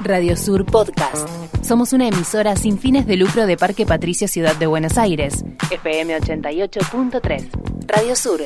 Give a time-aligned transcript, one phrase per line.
[0.00, 1.26] Radio Sur Podcast.
[1.62, 5.46] Somos una emisora sin fines de lucro de Parque Patricia Ciudad de Buenos Aires.
[5.70, 7.48] FM 88.3.
[7.86, 8.42] Radio Sur.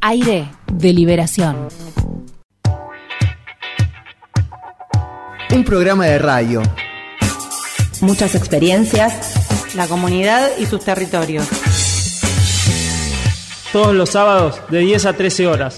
[0.00, 1.68] Aire de liberación.
[5.54, 6.62] Un programa de radio.
[8.00, 9.74] Muchas experiencias.
[9.76, 11.46] La comunidad y sus territorios.
[13.70, 15.76] Todos los sábados de 10 a 13 horas.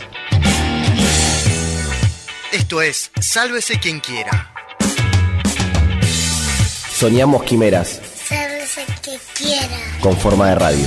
[2.56, 4.50] Esto es Sálvese quien quiera.
[6.90, 8.00] Soñamos quimeras.
[8.26, 9.76] Sálvese quien quiera.
[10.00, 10.86] Con forma de radio.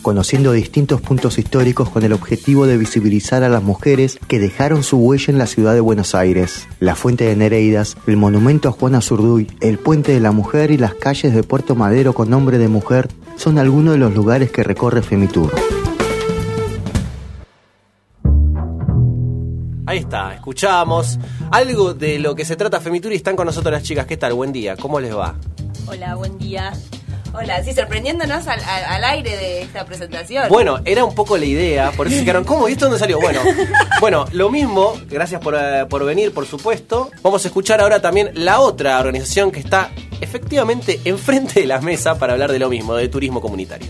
[0.00, 4.96] Conociendo distintos puntos históricos con el objetivo de visibilizar a las mujeres que dejaron su
[4.96, 6.66] huella en la ciudad de Buenos Aires.
[6.80, 10.78] La Fuente de Nereidas, el monumento a Juana Zurduy, el Puente de la Mujer y
[10.78, 14.62] las calles de Puerto Madero con nombre de mujer son algunos de los lugares que
[14.62, 15.77] recorre Femitur.
[19.88, 21.18] Ahí está, escuchamos
[21.50, 24.04] algo de lo que se trata Femitur y están con nosotros las chicas.
[24.04, 24.34] ¿Qué tal?
[24.34, 25.34] Buen día, ¿cómo les va?
[25.86, 26.74] Hola, buen día.
[27.32, 30.48] Hola, sí, sorprendiéndonos al, al- al aire de esta presentación.
[30.50, 32.68] Bueno, era un poco la idea, por eso se quedaron, ¿cómo?
[32.68, 33.18] ¿Y esto dónde salió?
[33.18, 33.40] Bueno,
[34.02, 37.10] bueno, lo mismo, gracias por, eh, por venir, por supuesto.
[37.22, 39.90] Vamos a escuchar ahora también la otra organización que está
[40.20, 43.88] efectivamente enfrente de la mesa para hablar de lo mismo, de turismo comunitario.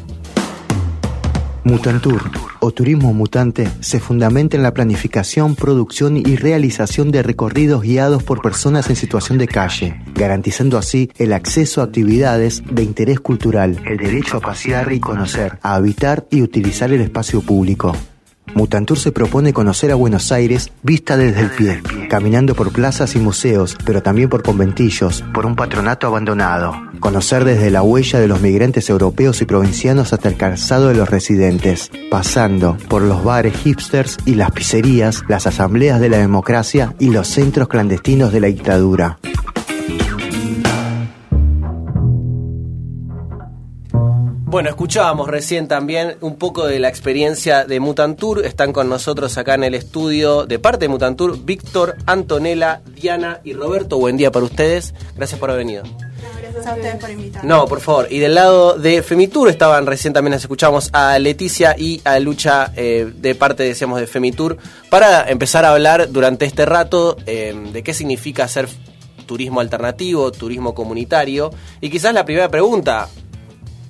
[1.69, 2.31] Mutantur,
[2.61, 8.41] o turismo mutante, se fundamenta en la planificación, producción y realización de recorridos guiados por
[8.41, 13.99] personas en situación de calle, garantizando así el acceso a actividades de interés cultural, el
[13.99, 17.95] derecho a pasear y conocer, a habitar y utilizar el espacio público.
[18.59, 23.21] Mutantur se propone conocer a Buenos Aires vista desde el pie, caminando por plazas y
[23.21, 26.75] museos, pero también por conventillos, por un patronato abandonado.
[26.99, 31.09] Conocer desde la huella de los migrantes europeos y provincianos hasta el calzado de los
[31.09, 37.11] residentes, pasando por los bares hipsters y las pizzerías, las asambleas de la democracia y
[37.11, 39.21] los centros clandestinos de la dictadura.
[44.51, 48.47] Bueno, escuchábamos recién también un poco de la experiencia de Mutantur.
[48.47, 53.53] Están con nosotros acá en el estudio de parte de Mutantur, Víctor, Antonella, Diana y
[53.53, 53.99] Roberto.
[53.99, 54.95] Buen día para ustedes.
[55.15, 55.83] Gracias por haber venido.
[56.41, 57.47] Gracias a ustedes por invitarme.
[57.47, 58.07] No, por favor.
[58.11, 62.73] Y del lado de Femitur estaban recién también las escuchamos a Leticia y a Lucha
[62.75, 64.57] eh, de parte, decíamos, de Femitur
[64.89, 68.67] para empezar a hablar durante este rato eh, de qué significa hacer
[69.27, 71.51] turismo alternativo, turismo comunitario.
[71.83, 73.11] Y quizás la primera pregunta,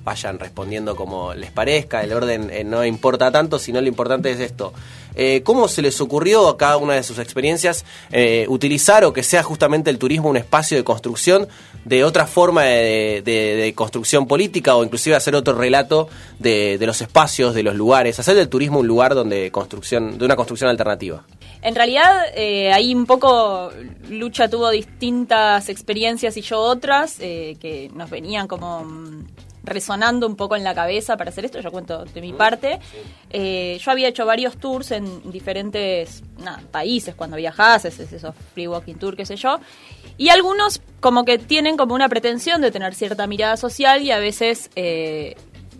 [0.09, 4.39] vayan respondiendo como les parezca, el orden eh, no importa tanto, sino lo importante es
[4.39, 4.73] esto.
[5.13, 9.21] Eh, ¿Cómo se les ocurrió a cada una de sus experiencias eh, utilizar o que
[9.21, 11.47] sea justamente el turismo un espacio de construcción
[11.85, 16.09] de otra forma de, construcción política o inclusive hacer otro relato
[16.39, 20.35] de, los espacios, de los lugares, hacer del turismo un lugar donde construcción, de una
[20.35, 21.23] construcción alternativa?
[21.61, 22.09] En realidad,
[22.73, 23.71] ahí un poco
[24.09, 29.25] Lucha tuvo distintas experiencias y yo otras que nos venían como mm,
[29.69, 31.59] resonando un poco en la cabeza para hacer esto.
[31.59, 32.79] Yo cuento de mi parte.
[33.29, 38.35] Eh, yo había hecho varios tours en diferentes nada, países cuando viajás, es, es esos
[38.53, 39.59] free walking tour, qué sé yo.
[40.17, 44.19] Y algunos como que tienen como una pretensión de tener cierta mirada social y a
[44.19, 45.35] veces eh,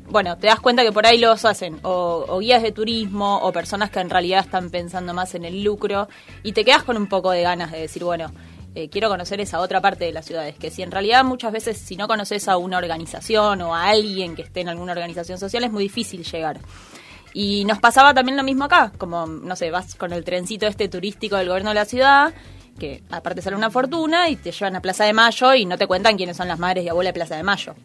[0.09, 3.51] bueno, te das cuenta que por ahí los hacen o, o guías de turismo o
[3.51, 6.07] personas que en realidad están pensando más en el lucro
[6.43, 8.31] y te quedas con un poco de ganas de decir, bueno,
[8.75, 11.77] eh, quiero conocer esa otra parte de las ciudades, que si en realidad muchas veces
[11.77, 15.63] si no conoces a una organización o a alguien que esté en alguna organización social
[15.63, 16.59] es muy difícil llegar.
[17.33, 20.87] Y nos pasaba también lo mismo acá, como, no sé, vas con el trencito este
[20.87, 22.33] turístico del gobierno de la ciudad,
[22.79, 25.85] que aparte sale una fortuna y te llevan a Plaza de Mayo y no te
[25.85, 27.75] cuentan quiénes son las madres y abuelas de Plaza de Mayo.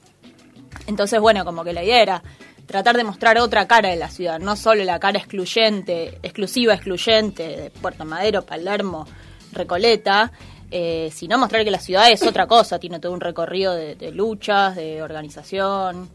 [0.86, 2.22] Entonces, bueno, como que la idea era
[2.66, 7.42] tratar de mostrar otra cara de la ciudad, no solo la cara excluyente, exclusiva, excluyente
[7.42, 9.06] de Puerto Madero, Palermo,
[9.52, 10.32] Recoleta,
[10.76, 14.10] eh, sino mostrar que la ciudad es otra cosa, tiene todo un recorrido de, de
[14.10, 16.10] luchas, de organización,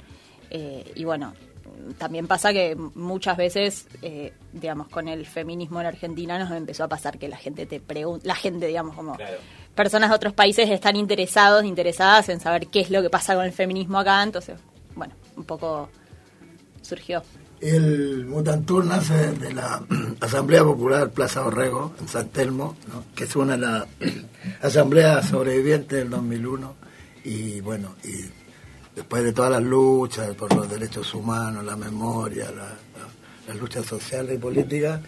[0.50, 1.34] eh, y bueno,
[1.97, 6.90] también pasa que muchas veces, eh, digamos, con el feminismo en Argentina nos empezó a
[6.90, 9.18] pasar que la gente te pregunta, la gente, digamos, como
[9.75, 13.45] personas de otros países están interesados, interesadas en saber qué es lo que pasa con
[13.45, 14.60] el feminismo acá, entonces,
[14.94, 15.89] bueno, un poco
[16.81, 17.24] surgió.
[17.61, 19.83] El Mutantur nace de la
[20.21, 22.75] Asamblea Popular Plaza Orrego, en San Telmo,
[23.15, 23.85] que es una de las
[24.61, 26.75] asambleas sobrevivientes del 2001.
[27.25, 28.25] Y bueno, y
[28.95, 33.09] después de todas las luchas por los derechos humanos, la memoria, la- la-
[33.47, 35.01] las luchas sociales y políticas,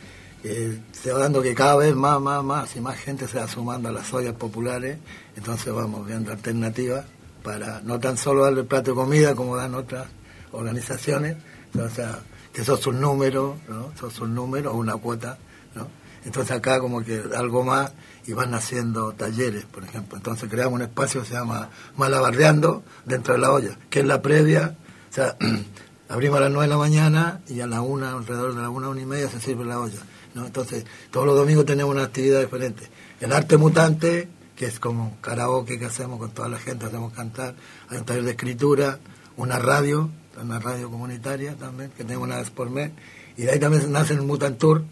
[0.43, 3.47] eh, se va dando que cada vez más, más, más y más gente se va
[3.47, 4.97] sumando a las ollas populares.
[5.37, 7.05] Entonces vamos viendo alternativas
[7.43, 10.07] para no tan solo darle plato de comida como dan otras
[10.51, 11.37] organizaciones,
[11.79, 12.19] o sea,
[12.53, 13.91] que son sus números, ¿no?
[13.99, 15.37] son sus números o una cuota,
[15.75, 15.87] ¿no?
[16.23, 17.93] Entonces acá como que algo más
[18.27, 20.17] y van haciendo talleres, por ejemplo.
[20.17, 24.21] Entonces creamos un espacio que se llama Malabardeando dentro de la olla, que es la
[24.21, 24.75] previa,
[25.09, 25.35] o sea,
[26.09, 28.89] abrimos a las 9 de la mañana y a la una, alrededor de la una,
[28.89, 29.99] una y media se sirve la olla.
[30.35, 30.45] ¿no?
[30.45, 32.87] Entonces todos los domingos tenemos una actividad diferente.
[33.19, 37.55] El arte mutante, que es como karaoke que hacemos con toda la gente, hacemos cantar,
[37.89, 38.99] hay un taller de escritura,
[39.37, 40.09] una radio,
[40.39, 42.91] una radio comunitaria también, que tenemos una vez por mes,
[43.37, 44.83] y de ahí también nace el Mutant Tour,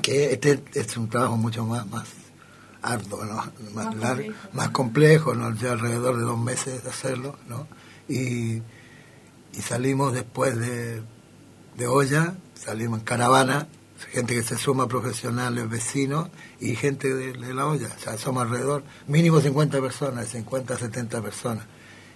[0.00, 2.08] que este es un trabajo mucho más, más
[2.82, 3.36] arduo, ¿no?
[3.36, 4.48] más, más, largo, complejo.
[4.52, 5.46] más complejo, ¿no?
[5.46, 7.66] Alrededor de dos meses de hacerlo, ¿no?
[8.08, 8.62] y,
[9.52, 11.02] y salimos después de,
[11.76, 13.68] de olla, salimos en caravana,
[14.10, 16.28] gente que se suma profesionales, vecinos
[16.60, 17.88] y gente de, de, la olla.
[17.96, 21.66] O sea, somos alrededor, mínimo 50 personas, 50, 70 personas.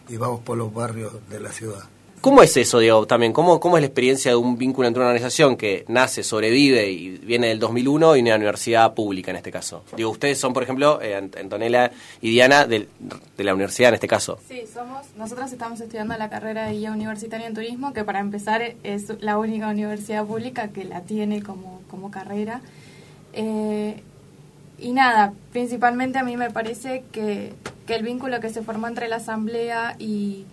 [0.08, 1.84] Y vamos por los barrios de la ciudad.
[2.20, 3.06] ¿Cómo es eso, Diego?
[3.06, 6.90] También, ¿cómo, ¿cómo es la experiencia de un vínculo entre una organización que nace, sobrevive
[6.90, 9.84] y viene del 2001 y una universidad pública en este caso?
[9.96, 12.88] Digo, ustedes son, por ejemplo, eh, Antonella y Diana de,
[13.38, 14.38] la universidad en este caso.
[14.48, 18.74] Sí, somos, nosotros estamos estudiando la carrera de guía universitaria en turismo, que para empezar
[18.82, 22.60] es la única universidad pública que la tiene como, como carrera.
[23.34, 24.02] Eh,
[24.78, 27.52] y nada, principalmente a mí me parece que,
[27.86, 30.44] que el vínculo que se formó entre la asamblea y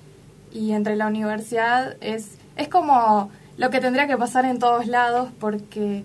[0.53, 5.29] y entre la universidad es, es como lo que tendría que pasar en todos lados
[5.39, 6.03] porque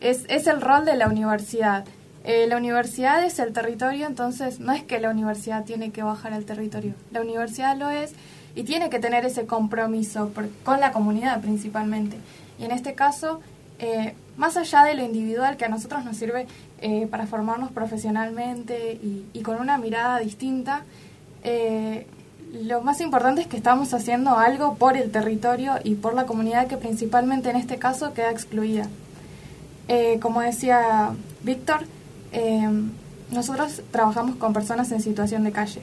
[0.00, 1.84] es, es el rol de la universidad.
[2.24, 6.34] Eh, la universidad es el territorio, entonces no es que la universidad tiene que bajar
[6.34, 8.12] al territorio, la universidad lo es
[8.54, 10.30] y tiene que tener ese compromiso
[10.64, 12.18] con la comunidad principalmente.
[12.58, 13.40] Y en este caso,
[13.78, 16.46] eh, más allá de lo individual que a nosotros nos sirve
[16.80, 18.98] eh, para formarnos profesionalmente
[19.32, 20.84] y, con una mirada distinta,
[22.52, 26.66] lo más importante es que estamos haciendo algo por el territorio y por la comunidad
[26.66, 28.88] que principalmente en este caso queda excluida.
[29.88, 31.10] Eh, como decía
[31.42, 31.80] Víctor,
[32.32, 32.68] eh,
[33.30, 35.82] nosotros trabajamos con personas en situación de calle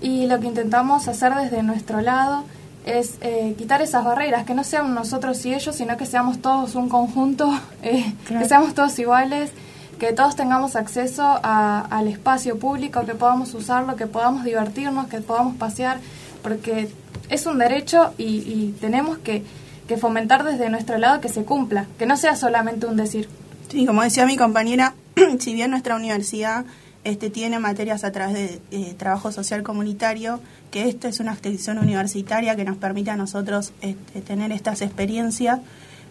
[0.00, 2.44] y lo que intentamos hacer desde nuestro lado
[2.84, 6.76] es eh, quitar esas barreras, que no sean nosotros y ellos, sino que seamos todos
[6.76, 7.46] un conjunto,
[8.24, 8.42] claro.
[8.42, 9.50] que seamos todos iguales
[9.98, 15.20] que todos tengamos acceso a, al espacio público, que podamos usarlo, que podamos divertirnos, que
[15.20, 15.98] podamos pasear,
[16.42, 16.88] porque
[17.28, 19.42] es un derecho y, y tenemos que,
[19.88, 23.28] que, fomentar desde nuestro lado que se cumpla, que no sea solamente un decir.
[23.68, 24.94] Sí, como decía mi compañera,
[25.38, 26.64] si bien nuestra universidad
[27.04, 30.40] este, tiene materias a través de trabajo social comunitario,
[30.70, 35.60] que esta es una extensión universitaria que nos permite a nosotros este, tener estas experiencias,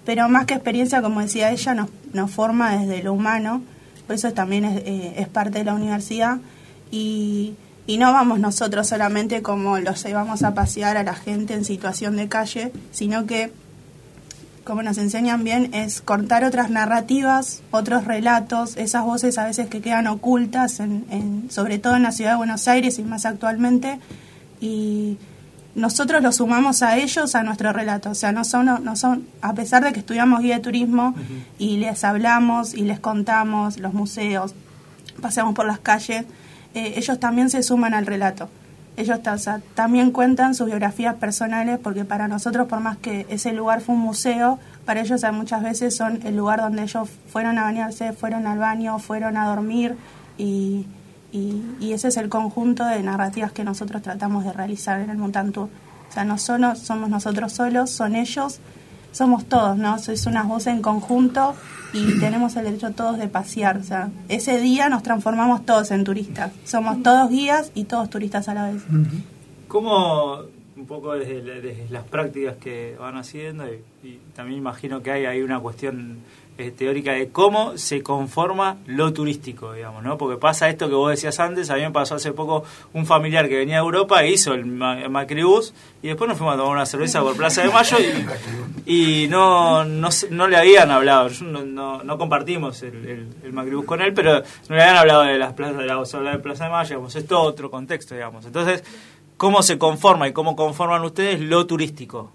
[0.05, 3.61] pero más que experiencia, como decía ella, nos, nos forma desde lo humano,
[4.13, 6.37] eso también es, eh, es parte de la universidad.
[6.91, 7.55] Y,
[7.87, 12.15] y, no vamos nosotros solamente como los llevamos a pasear a la gente en situación
[12.15, 13.51] de calle, sino que,
[14.63, 19.81] como nos enseñan bien, es contar otras narrativas, otros relatos, esas voces a veces que
[19.81, 23.99] quedan ocultas, en, en, sobre todo en la ciudad de Buenos Aires y más actualmente,
[24.61, 25.17] y
[25.75, 28.09] nosotros lo sumamos a ellos a nuestro relato.
[28.09, 31.19] O sea, no son, no son a pesar de que estudiamos guía de turismo uh
[31.19, 31.43] -huh.
[31.59, 34.55] y les hablamos y les contamos los museos,
[35.21, 36.25] paseamos por las calles,
[36.73, 38.49] eh, ellos también se suman al relato.
[38.97, 43.51] Ellos o sea, también cuentan sus biografías personales porque para nosotros, por más que ese
[43.51, 47.63] lugar fue un museo, para ellos muchas veces son el lugar donde ellos fueron a
[47.63, 49.97] bañarse, fueron al baño, fueron a dormir
[50.37, 50.85] y,
[51.35, 55.17] y, y, ese es el conjunto de narrativas que nosotros tratamos de realizar en el
[55.17, 55.69] Mutant Tour.
[56.09, 58.59] O sea, no solo somos nosotros solos, son ellos,
[59.11, 59.95] somos todos, ¿no?
[59.97, 61.53] Es una voz en conjunto
[61.93, 63.77] y tenemos el derecho todos de pasear.
[63.77, 66.53] O sea, ese día nos transformamos todos en turistas.
[66.63, 68.83] Somos todos guías y todos turistas a la vez.
[69.67, 70.39] ¿Cómo,
[70.77, 75.25] un poco desde, desde las prácticas que van haciendo, y, y también imagino que hay
[75.25, 76.19] ahí una cuestión
[76.57, 80.17] eh, teórica de cómo se conforma lo turístico, digamos, ¿no?
[80.17, 83.49] Porque pasa esto que vos decías antes, a mí me pasó hace poco un familiar
[83.49, 86.71] que venía de Europa e hizo el, el Macribus y después nos fuimos a tomar
[86.71, 87.97] una cerveza por Plaza de Mayo
[88.85, 94.13] y, no, no, le habían hablado, no, no, no compartimos el, el, Macribus con él,
[94.13, 97.15] pero no le habían hablado de las plazas de la, de Plaza de Mayo, digamos,
[97.17, 98.45] es otro contexto, digamos.
[98.45, 98.81] Entonces,
[99.35, 102.31] ¿cómo se conforma y cómo conforman ustedes lo turístico?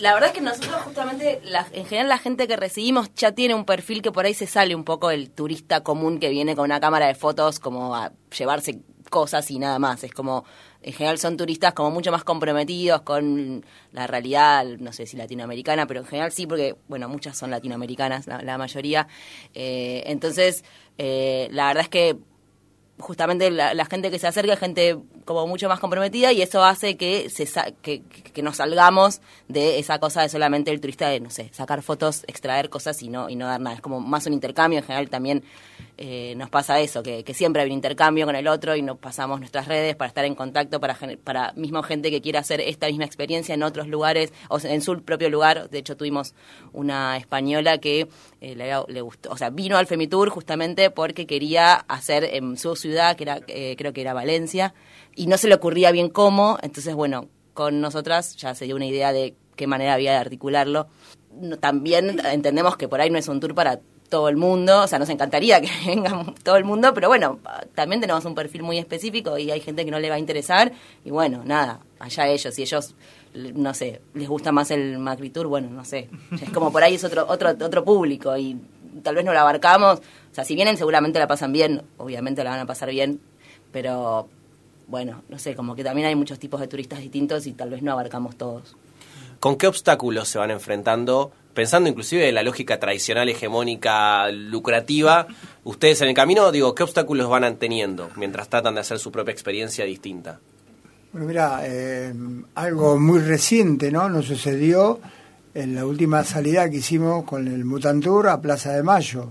[0.00, 3.54] La verdad es que nosotros justamente, la, en general la gente que recibimos ya tiene
[3.54, 6.64] un perfil que por ahí se sale un poco del turista común que viene con
[6.64, 8.80] una cámara de fotos como a llevarse
[9.10, 10.02] cosas y nada más.
[10.04, 10.44] Es como,
[10.82, 15.86] en general son turistas como mucho más comprometidos con la realidad, no sé si latinoamericana,
[15.86, 19.06] pero en general sí, porque, bueno, muchas son latinoamericanas, la, mayoría.
[19.52, 20.64] Eh, entonces,
[20.96, 22.16] eh, la verdad es que
[22.98, 24.98] justamente la, la, gente que se acerca gente
[25.30, 27.46] como mucho más comprometida y eso hace que, se
[27.82, 31.82] que, que, nos salgamos de esa cosa de solamente el turista de, no sé, sacar
[31.82, 33.76] fotos, extraer cosas y no, y no dar nada.
[33.76, 34.80] Es como más un intercambio.
[34.80, 35.44] En general también
[36.02, 39.38] eh, nos pasa eso, que, siempre hay un intercambio con el otro y nos pasamos
[39.38, 43.04] nuestras redes para estar en contacto, para, para mismo gente que quiera hacer esta misma
[43.04, 45.70] experiencia en otros lugares, o en su propio lugar.
[45.70, 46.34] De hecho, tuvimos
[46.72, 48.08] una española que
[48.40, 52.74] eh, le, le, gustó, o sea, vino al Femitur justamente porque quería hacer en su
[52.76, 54.72] ciudad, que era, eh, creo que era Valencia,
[55.20, 58.86] y no se le ocurría bien cómo, entonces bueno, con nosotras ya se dio una
[58.86, 60.86] idea de qué manera había de articularlo.
[61.60, 64.98] También entendemos que por ahí no es un tour para todo el mundo, o sea,
[64.98, 67.38] nos encantaría que venga todo el mundo, pero bueno,
[67.74, 70.72] también tenemos un perfil muy específico y hay gente que no le va a interesar
[71.04, 72.94] y bueno, nada, allá ellos, si ellos,
[73.34, 76.08] no sé, les gusta más el Macri Tour, bueno, no sé,
[76.40, 78.58] es como por ahí es otro, otro, otro público y
[79.02, 82.52] tal vez no lo abarcamos, o sea, si vienen seguramente la pasan bien, obviamente la
[82.52, 83.20] van a pasar bien,
[83.70, 84.26] pero
[84.90, 87.82] bueno, no sé, como que también hay muchos tipos de turistas distintos y tal vez
[87.82, 88.76] no abarcamos todos.
[89.38, 91.32] ¿Con qué obstáculos se van enfrentando?
[91.54, 95.26] Pensando inclusive en la lógica tradicional, hegemónica, lucrativa,
[95.64, 99.32] ustedes en el camino, digo, ¿qué obstáculos van teniendo mientras tratan de hacer su propia
[99.32, 100.40] experiencia distinta?
[101.12, 102.12] Bueno, mira, eh,
[102.54, 104.08] algo muy reciente, ¿no?
[104.08, 105.00] Nos sucedió
[105.54, 109.30] en la última salida que hicimos con el Mutantour a Plaza de Mayo.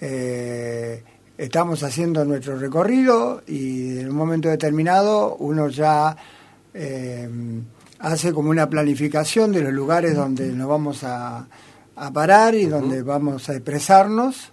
[0.00, 1.02] Eh,
[1.38, 6.16] estamos haciendo nuestro recorrido y en un momento determinado uno ya
[6.74, 7.28] eh,
[8.00, 11.46] hace como una planificación de los lugares donde nos vamos a,
[12.12, 14.52] parar y donde vamos a expresarnos.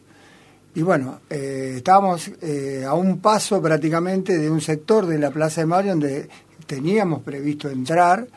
[0.74, 5.62] Y bueno, eh, estábamos eh, a un paso prácticamente de un sector de la Plaza
[5.62, 6.28] de Mayo donde
[6.66, 8.28] teníamos previsto entrar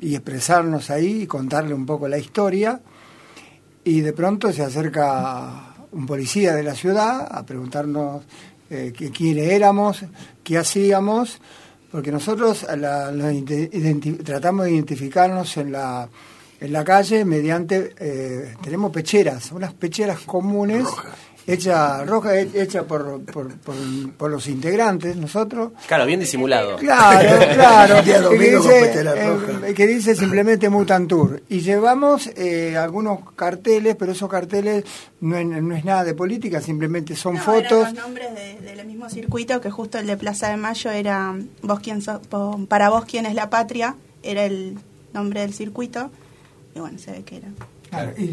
[0.00, 2.80] y expresarnos ahí y contarle un poco la historia.
[3.84, 5.65] Y de pronto se acerca
[5.96, 8.22] un policía de la ciudad a preguntarnos
[8.68, 10.04] eh, quiénes éramos,
[10.44, 11.40] qué hacíamos,
[11.90, 12.66] porque nosotros
[14.24, 16.08] tratamos de identificarnos en la,
[16.60, 20.86] en la calle mediante, eh, tenemos pecheras, unas pecheras comunes
[21.46, 23.52] hecha roja, hecha por, por,
[24.16, 25.72] por, los integrantes, nosotros.
[25.86, 26.76] Claro, bien disimulado.
[26.76, 28.04] Claro, claro.
[28.04, 28.92] que, dice,
[29.68, 31.42] eh, que dice simplemente Mutantour.
[31.48, 34.84] Y llevamos eh, algunos carteles, pero esos carteles
[35.20, 37.92] no es, no es nada de política, simplemente son fotos.
[37.92, 42.02] los nombres del mismo circuito, que justo el de Plaza de Mayo era vos quién
[42.68, 44.78] para vos quién es la patria, era el
[45.12, 46.10] nombre del circuito.
[46.74, 47.48] Y bueno, se ve que era.
[47.88, 48.32] Claro, y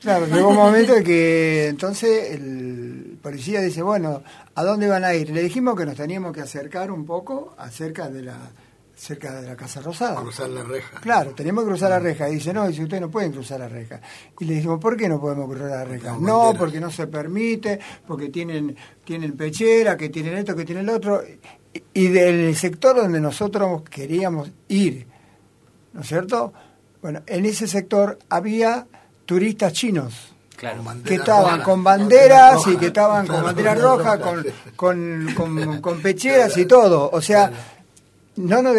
[0.00, 4.22] Claro, llegó un momento en que entonces el policía dice, bueno,
[4.54, 5.30] ¿a dónde van a ir?
[5.30, 8.38] Le dijimos que nos teníamos que acercar un poco acerca de la
[8.98, 10.20] cerca de la Casa Rosada.
[10.20, 11.00] Cruzar la reja.
[11.00, 12.28] Claro, teníamos que cruzar la reja.
[12.28, 14.00] Y dice, no, dice, ustedes no pueden cruzar la reja.
[14.40, 16.16] Y le dijimos, ¿por qué no podemos cruzar la reja?
[16.20, 20.94] No, porque no se permite, porque tienen, tienen pechera, que tienen esto, que tienen el
[20.94, 21.22] otro.
[21.94, 25.06] Y del sector donde nosotros queríamos ir,
[25.92, 26.52] ¿no es cierto?
[27.00, 28.88] Bueno, en ese sector había
[29.28, 30.32] turistas chinos.
[31.04, 34.18] que estaban con banderas y que estaban con banderas rojas,
[34.74, 37.10] con, con, pecheras y todo.
[37.12, 37.52] O sea,
[38.36, 38.74] no, nos,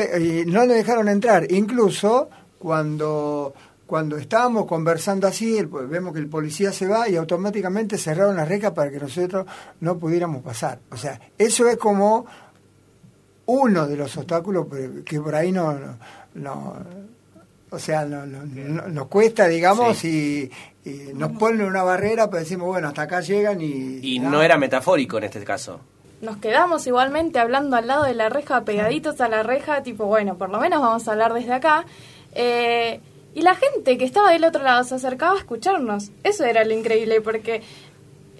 [0.48, 1.46] no nos dejaron entrar.
[1.52, 3.54] Incluso cuando,
[3.86, 8.72] cuando estábamos conversando así, vemos que el policía se va y automáticamente cerraron las rejas
[8.72, 9.46] para que nosotros
[9.82, 10.80] no pudiéramos pasar.
[10.90, 12.26] O sea, eso es como
[13.46, 14.66] uno de los obstáculos
[15.06, 15.78] que por ahí no,
[16.34, 16.76] no
[17.72, 20.52] o sea, nos cuesta, digamos, y,
[21.14, 24.00] nos ponen una barrera, pero decimos, bueno, hasta acá llegan y...
[24.02, 25.80] Y no era metafórico en este caso.
[26.22, 30.36] Nos quedamos igualmente hablando al lado de la reja, pegaditos a la reja, tipo, bueno,
[30.36, 31.86] por lo menos vamos a hablar desde acá.
[32.34, 33.00] Eh,
[33.36, 36.10] y la gente que estaba del otro lado se acercaba a escucharnos.
[36.24, 37.62] Eso era lo increíble, porque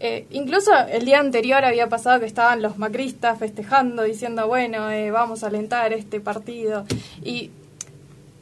[0.02, 5.12] eh, incluso el día anterior había pasado que estaban los macristas festejando, diciendo, bueno, eh,
[5.12, 6.86] vamos a alentar este partido.
[7.24, 7.52] Y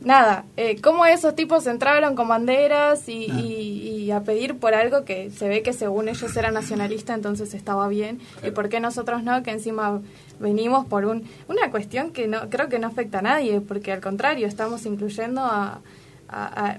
[0.07, 5.49] nada, eh, cómo esos tipos entraron con banderas y, a pedir por algo que se
[5.49, 9.51] ve que según ellos era nacionalista, entonces estaba bien, y por qué nosotros no, que
[9.51, 10.01] encima
[10.39, 13.99] venimos por un, una cuestión que no creo que no afecta a nadie, porque al
[13.99, 15.81] contrario, estamos incluyendo a,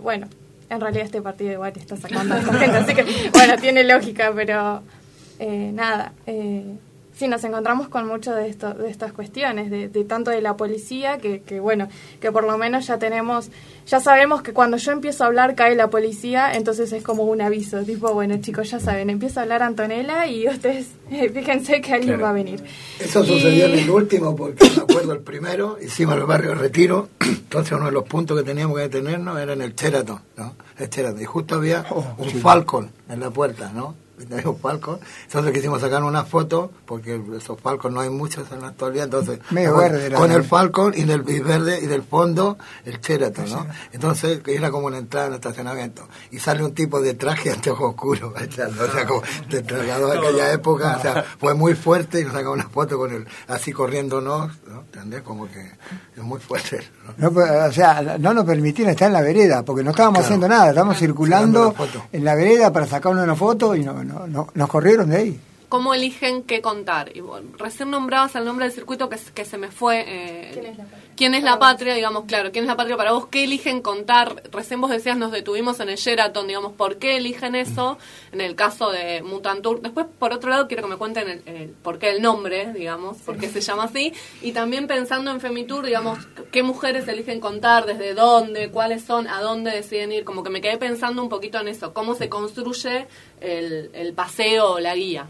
[0.00, 0.26] bueno,
[0.70, 4.32] en realidad este partido igual está sacando a esta gente, así que bueno, tiene lógica,
[4.35, 4.82] pero
[5.38, 6.12] eh, nada.
[6.26, 6.64] Eh,
[7.18, 11.18] sí, nos encontramos con mucho de, esto, de estas cuestiones, de, tanto de la policía,
[11.18, 11.88] que, que, bueno,
[12.20, 13.50] que por lo menos ya tenemos,
[13.87, 17.40] ya sabemos que cuando yo empiezo a hablar cae la policía, entonces es como un
[17.40, 21.92] aviso, tipo, bueno chicos, ya saben, empieza a hablar Antonella y ustedes eh, fíjense que
[21.92, 22.62] alguien va a venir.
[23.00, 27.72] Eso sucedió en el último, porque me acuerdo el primero, hicimos el barrio Retiro, entonces
[27.72, 30.54] uno de los puntos que teníamos que detenernos era en el Sheraton, ¿no?
[30.78, 34.08] El Sheraton, y justo había oh, un Falcon en la puerta, ¿no?
[34.30, 34.98] Había un palco.
[35.25, 39.04] Entonces quisimos sacar una foto, porque esos palcos no hay muchos en la actualidad.
[39.04, 39.75] Entonces, Medio
[40.16, 43.66] con, el Falcon y del y verde y del fondo el Sheraton, ¿no?
[43.92, 46.08] Entonces era como una entrada en el estacionamiento.
[46.30, 50.14] Y sale un tipo de traje ante ojos oscuros, o sea, como te trasladó a
[50.16, 53.72] aquella época, o sea, fue muy fuerte y nos sacamos una foto con él así
[53.72, 54.80] corriéndonos, ¿no?
[54.80, 55.22] ¿Entendés?
[55.22, 55.60] Como que
[56.16, 56.80] es muy fuerte.
[57.16, 57.30] ¿no?
[57.30, 60.25] No, o sea, no nos permitían estar en la vereda, porque no estábamos Claro.
[60.26, 61.75] haciendo nada, estábamos circulando
[62.12, 65.41] en la vereda para sacar una foto y no, no, no- nos corrieron de ahí.
[65.68, 67.14] ¿Cómo eligen qué contar?
[67.14, 70.02] Y bueno, recién nombrabas el nombre del circuito que, que se me fue.
[70.06, 71.08] eh, ¿Quién es la patria?
[71.14, 71.94] ¿Quién es la patria?
[71.94, 73.26] Digamos, claro, ¿quién es la patria para vos?
[73.26, 74.42] ¿Qué eligen contar?
[74.50, 77.98] Recién vos decías, nos detuvimos en el Sheraton, digamos, ¿por qué eligen eso?
[78.32, 79.82] En el caso de Mutantour.
[79.82, 83.18] Después, por otro lado, quiero que me cuenten el, el- por qué el nombre, digamos,
[83.18, 84.14] por qué se llama así.
[84.40, 86.18] Y también pensando en Femitur, digamos,
[86.50, 87.84] ¿qué mujeres eligen contar?
[87.84, 88.70] ¿Desde dónde?
[88.70, 89.26] ¿Cuáles son?
[89.28, 90.25] ¿A dónde deciden ir?
[90.25, 91.92] Como que me quedé pensando un poquito en eso.
[91.92, 93.06] ¿Cómo se construye
[93.40, 95.28] el, el paseo o la guía?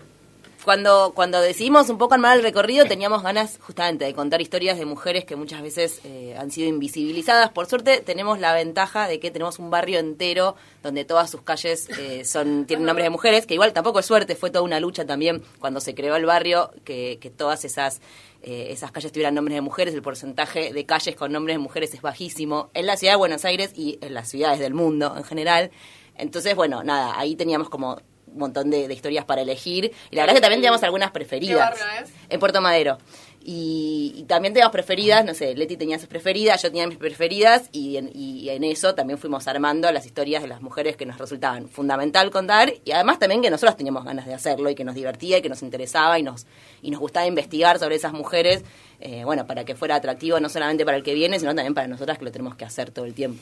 [0.68, 4.84] Cuando, cuando decidimos un poco armar el recorrido, teníamos ganas justamente de contar historias de
[4.84, 7.48] mujeres que muchas veces eh, han sido invisibilizadas.
[7.52, 11.88] Por suerte, tenemos la ventaja de que tenemos un barrio entero donde todas sus calles
[11.98, 15.06] eh, son tienen nombres de mujeres, que igual tampoco es suerte, fue toda una lucha
[15.06, 18.02] también cuando se creó el barrio, que, que todas esas,
[18.42, 19.94] eh, esas calles tuvieran nombres de mujeres.
[19.94, 23.46] El porcentaje de calles con nombres de mujeres es bajísimo en la ciudad de Buenos
[23.46, 25.70] Aires y en las ciudades del mundo en general.
[26.18, 29.92] Entonces, bueno, nada, ahí teníamos como un montón de, de historias para elegir.
[30.10, 31.74] Y la verdad es que también teníamos algunas preferidas.
[31.74, 32.12] ¿Qué barrio es?
[32.28, 32.98] En Puerto Madero.
[33.40, 37.70] Y, y también teníamos preferidas, no sé, Leti tenía sus preferidas, yo tenía mis preferidas,
[37.72, 41.16] y en, y en eso también fuimos armando las historias de las mujeres que nos
[41.16, 44.94] resultaban fundamental contar, y además también que nosotros teníamos ganas de hacerlo, y que nos
[44.94, 46.46] divertía, y que nos interesaba, y nos,
[46.82, 48.64] y nos gustaba investigar sobre esas mujeres,
[49.00, 51.86] eh, bueno, para que fuera atractivo no solamente para el que viene, sino también para
[51.86, 53.40] nosotras que lo tenemos que hacer todo el tiempo.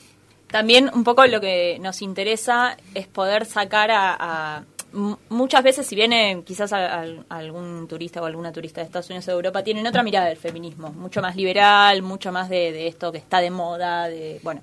[0.49, 4.63] También un poco lo que nos interesa es poder sacar a...
[5.29, 9.31] muchas veces, si viene quizás a- algún turista o alguna turista de Estados Unidos o
[9.31, 13.11] de Europa, tienen otra mirada del feminismo, mucho más liberal, mucho más de, de esto
[13.11, 14.61] que está de moda, de bueno.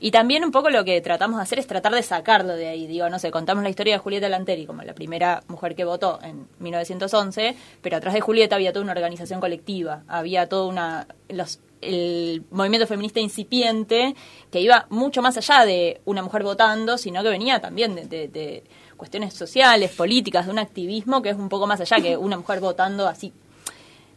[0.00, 2.86] Y también un poco lo que tratamos de hacer es tratar de sacarlo de ahí.
[2.86, 6.20] Digo, no sé, contamos la historia de Julieta Lanteri como la primera mujer que votó
[6.22, 11.08] en 1911, pero atrás de Julieta había toda una organización colectiva, había toda una...
[11.28, 14.14] Los, el movimiento feminista incipiente
[14.50, 18.28] que iba mucho más allá de una mujer votando, sino que venía también de, de-
[18.28, 18.64] de
[18.98, 22.60] cuestiones sociales, políticas, de un activismo que es un poco más allá que una mujer
[22.60, 23.32] votando así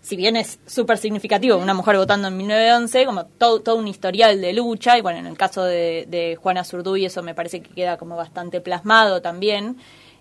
[0.01, 4.41] si bien es súper significativo una mujer votando en 1911, como todo, todo un historial
[4.41, 7.69] de lucha, y bueno, en el caso de, de Juana Zurduy eso me parece que
[7.69, 9.77] queda como bastante plasmado también.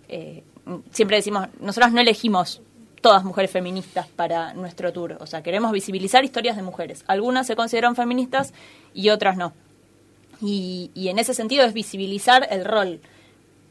[0.09, 0.45] Eh,
[0.91, 2.61] siempre decimos, nosotras no elegimos
[3.01, 7.03] todas mujeres feministas para nuestro tour, o sea, queremos visibilizar historias de mujeres.
[7.07, 8.53] Algunas se consideran feministas
[8.93, 9.55] y otras no.
[10.43, 13.01] Y, y en ese sentido es visibilizar el rol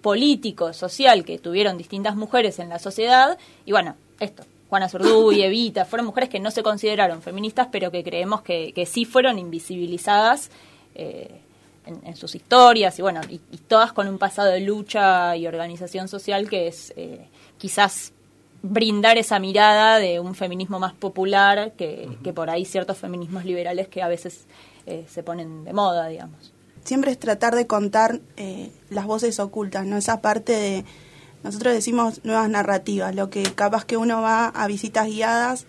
[0.02, 3.38] político, social que tuvieron distintas mujeres en la sociedad.
[3.66, 8.04] Y bueno, esto, Juana Zurduy, Evita, fueron mujeres que no se consideraron feministas, pero que
[8.04, 10.52] creemos que, que sí fueron invisibilizadas
[10.96, 11.42] eh,
[11.86, 15.48] en, en sus historias y bueno, y, y todas con un pasado de lucha y
[15.48, 18.14] organización social que es eh, quizás
[18.62, 23.88] brindar esa mirada de un feminismo más popular que, que por ahí ciertos feminismos liberales
[23.88, 24.48] que a veces
[24.86, 26.52] eh, se ponen de moda, digamos.
[26.84, 29.98] Siempre es tratar de contar eh, las voces ocultas, ¿no?
[29.98, 30.86] Esa parte de,
[31.44, 35.66] nosotros decimos nuevas narrativas, lo que capaz que uno va a visitas guiadas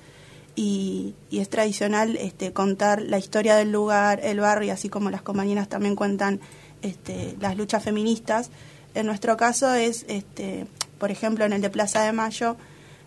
[0.57, 5.23] y, y es tradicional este, contar la historia del lugar, el barrio, así como las
[5.23, 6.41] compañeras también cuentan
[6.83, 8.51] este, las luchas feministas.
[8.95, 10.67] En nuestro caso es, este,
[10.99, 12.57] por ejemplo, en el de Plaza de Mayo,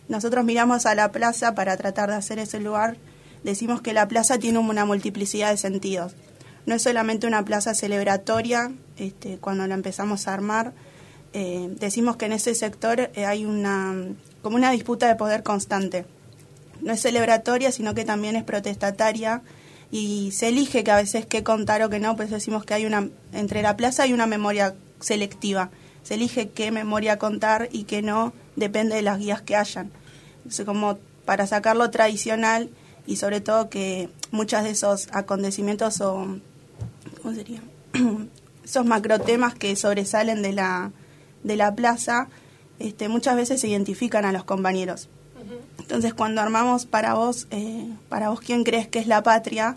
[0.08, 2.98] nosotros miramos a la plaza para tratar de hacer ese lugar,
[3.44, 6.16] decimos que la plaza tiene una multiplicidad de sentidos
[6.66, 10.74] no es solamente una plaza celebratoria, este, cuando la empezamos a armar,
[11.34, 13.96] eh, decimos que en ese sector eh, hay una
[14.42, 16.06] como una disputa de poder constante.
[16.82, 19.42] No es celebratoria, sino que también es protestataria
[19.90, 22.86] y se elige que a veces qué contar o qué no, pues decimos que hay
[22.86, 25.72] una entre la plaza hay una memoria selectiva.
[26.04, 29.92] Se elige qué memoria contar y qué no, depende de las guías que hayan.
[30.38, 31.48] Entonces, como para
[31.90, 32.70] tradicional
[33.08, 36.40] y sobre todo que muchos de esos acontecimientos o
[37.24, 37.62] ¿cómo sería?
[38.64, 40.92] esos macrotemas que sobresalen de la,
[41.44, 42.28] de la plaza,
[42.80, 45.10] este, muchas veces se identifican a los compañeros.
[45.80, 49.76] Entonces, cuando armamos para vos, eh, para vos quién crees que es la patria,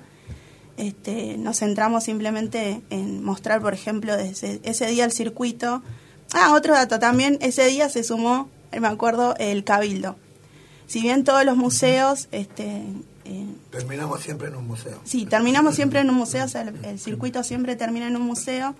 [0.76, 5.82] este, nos centramos simplemente en mostrar, por ejemplo, desde ese día el circuito.
[6.32, 10.16] Ah, otro dato también, ese día se sumó, me acuerdo, el cabildo.
[10.86, 12.84] Si bien todos los museos este,
[13.26, 15.00] eh, Terminamos siempre en un museo.
[15.04, 18.22] Sí, terminamos siempre en un museo, o sea, el, el circuito siempre termina en un
[18.22, 18.74] museo.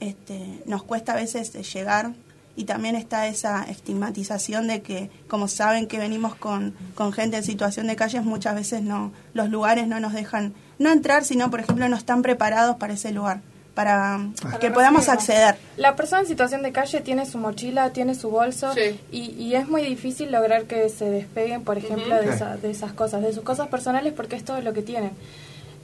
[0.00, 2.12] Este, nos cuesta a veces eh, llegar
[2.56, 7.44] y también está esa estigmatización de que como saben que venimos con, con gente en
[7.44, 11.60] situación de calles muchas veces no los lugares no nos dejan no entrar sino por
[11.60, 13.40] ejemplo no están preparados para ese lugar
[13.74, 14.20] para,
[14.60, 18.72] que podamos acceder la persona en situación de calle tiene su mochila tiene su bolso
[19.10, 22.92] y, y, es muy difícil lograr que se despeguen por ejemplo de, esa, de esas
[22.92, 25.12] cosas de sus cosas personales porque es todo lo que tienen.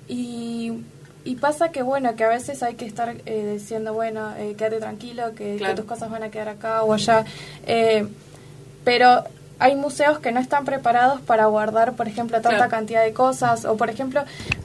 [0.08, 0.72] Y
[1.28, 4.78] y pasa que, bueno, que a veces hay que estar eh, diciendo, bueno, eh, quédate
[4.78, 7.26] tranquilo, que, tus cosas van a quedar acá o allá.
[7.66, 8.06] Eh,
[8.82, 9.24] pero
[9.58, 13.64] hay museos que no están preparados para guardar, por ejemplo, tanta cantidad de cosas.
[13.64, 14.22] O, por ejemplo,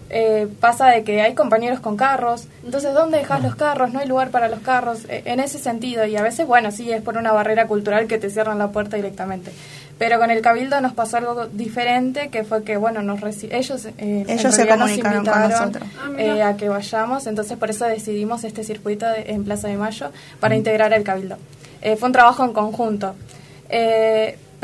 [0.09, 2.47] eh, pasa de que hay compañeros con carros.
[2.63, 3.91] Entonces, ¿dónde dejas los carros?
[3.91, 4.99] No hay lugar para los carros.
[5.07, 6.05] en ese sentido.
[6.05, 8.95] Y a veces, bueno, sí, es por una barrera cultural que te cierran la puerta
[8.95, 9.51] directamente.
[9.97, 14.25] Pero con el Cabildo nos pasó algo diferente, que fue que, bueno, nos ellos, eh,
[14.27, 15.87] ellos se comunicaron con nosotros.
[15.97, 20.11] Ah, eh, a que vayamos, entonces por eso decidimos este circuito en Plaza de Mayo
[20.39, 21.37] para integrar el Cabildo.
[21.81, 23.15] Eh, fue un trabajo en conjunto.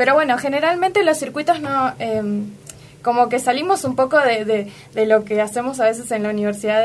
[0.00, 2.46] Pero bueno, generalmente los circuitos no em,
[3.02, 6.82] como que salimos un poco de, de, lo que hacemos a veces en la universidad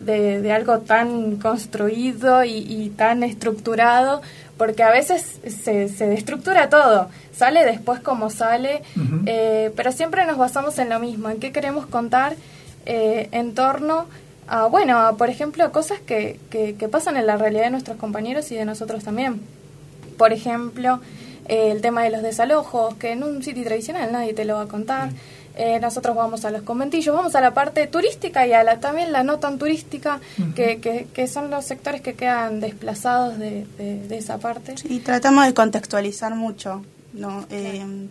[0.00, 4.20] de, de algo tan construido y, y, tan estructurado,
[4.58, 8.82] porque a veces se, se destructura todo sale después como sale,
[9.26, 12.34] eh, pero siempre nos basamos en lo mismo, en qué queremos contar
[12.84, 14.06] eh, en torno
[14.48, 18.56] a, bueno, por ejemplo, cosas que, que, pasan en la realidad de nuestros compañeros y
[18.56, 19.40] de nosotros también.
[20.18, 21.00] Por ejemplo,
[21.48, 24.62] eh, el tema de los desalojos, que en un sitio tradicional nadie te lo va
[24.62, 25.10] a contar.
[25.80, 29.22] nosotros vamos a los conventillos, vamos a la parte turística y a la también la
[29.22, 30.20] no tan turística,
[30.54, 34.74] que, que, que, son los sectores que quedan desplazados de, de, esa parte.
[34.84, 36.82] Y tratamos de contextualizar mucho
[37.16, 38.08] no eh,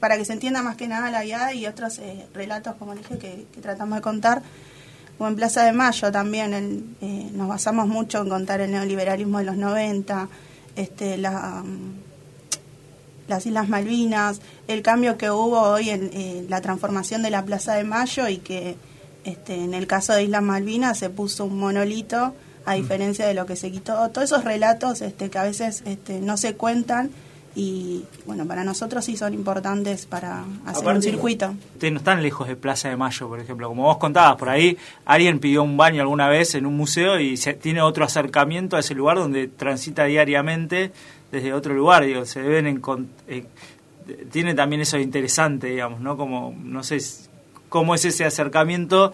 [0.00, 3.18] para que se entienda más que nada la guía y otros eh, relatos, como dije,
[3.18, 4.42] que, tratamos de contar.
[5.18, 9.44] O en Plaza de Mayo también eh, nos basamos mucho en contar el neoliberalismo de
[9.44, 10.28] los 90,
[10.76, 12.05] este, la, mm,
[13.28, 17.84] las Islas Malvinas, el cambio que hubo hoy en la transformación de la Plaza de
[17.84, 18.76] Mayo y que
[19.26, 22.32] este, en el caso de Islas Malvinas se puso un monolito
[22.64, 22.76] a mm.
[22.76, 24.08] diferencia de lo que se quitó.
[24.10, 27.10] Todos esos relatos este, que a veces este, no se cuentan
[27.56, 31.54] y bueno, para nosotros sí son importantes para hacer un circuito.
[31.72, 34.76] Ustedes no están lejos de Plaza de Mayo, por ejemplo, como vos contabas, por ahí
[35.06, 38.80] alguien pidió un baño alguna vez en un museo y se, tiene otro acercamiento a
[38.80, 40.92] ese lugar donde transita diariamente
[41.36, 42.82] desde otro lugar, digo, se deben en,
[43.28, 43.44] eh,
[44.30, 46.16] tiene también eso interesante, digamos, ¿no?
[46.16, 46.98] Como, no sé,
[47.68, 49.12] cómo es ese acercamiento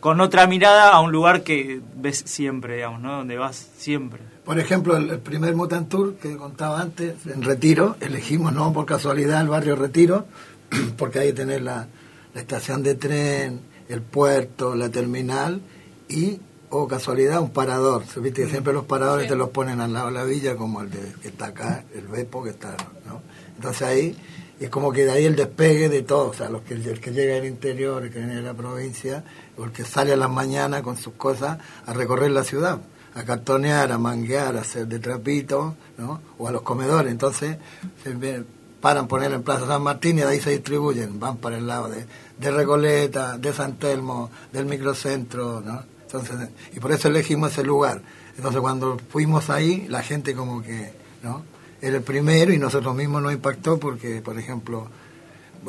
[0.00, 3.18] con otra mirada a un lugar que ves siempre, digamos, ¿no?
[3.18, 4.20] Donde vas siempre.
[4.44, 9.40] Por ejemplo, el, primer Mutant Tour que contaba antes, en Retiro, elegimos no por casualidad
[9.40, 10.26] el barrio Retiro,
[10.96, 11.88] porque que tener la,
[12.34, 15.62] estación de tren, el puerto, la terminal
[16.08, 16.38] y,
[16.70, 18.04] o casualidad, un parador.
[18.16, 20.90] ¿Viste que siempre los paradores te los ponen al lado de la villa, como el
[20.90, 22.76] de, que está acá, el Bepo que está,
[23.06, 23.22] ¿no?
[23.56, 24.16] Entonces ahí
[24.58, 27.12] es como que de ahí el despegue de todo, o sea, los que, el que
[27.12, 29.24] llega del interior, el que viene de la provincia,
[29.56, 32.80] o el que sale a las mañanas con sus cosas a recorrer la ciudad
[33.16, 36.20] a cartonear, a manguear, a hacer de trapito, ¿no?
[36.36, 37.10] o a los comedores.
[37.10, 37.56] Entonces,
[38.04, 38.44] se
[38.78, 41.88] paran poner en Plaza San Martín y de ahí se distribuyen, van para el lado
[41.88, 42.04] de,
[42.38, 45.95] de Recoleta, de San Telmo, del microcentro, ¿no?
[46.20, 48.02] Entonces, y por eso elegimos ese lugar.
[48.36, 51.42] Entonces, cuando fuimos ahí, la gente como que, ¿no?
[51.80, 54.88] Era el primero y nosotros mismos nos impactó porque, por ejemplo,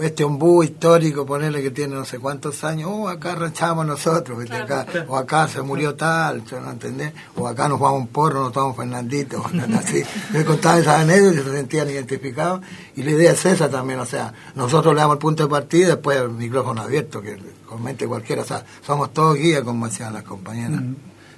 [0.02, 4.86] este ombú histórico, ponerle que tiene no sé cuántos años, oh, acá ranchamos nosotros, acá,
[5.08, 7.14] o acá se murió tal, ¿no entendés?
[7.36, 9.44] O acá nos vamos un porro, nos tomamos Fernandito,
[9.78, 10.04] así.
[10.32, 12.62] Me contaban esas anécdotas y se sentían identificados,
[12.96, 15.84] y la idea es esa también, o sea, nosotros le damos el punto de partida
[15.84, 20.14] y después el micrófono abierto, que comente cualquiera, o sea, somos todos guías, como decían
[20.14, 20.82] las compañeras.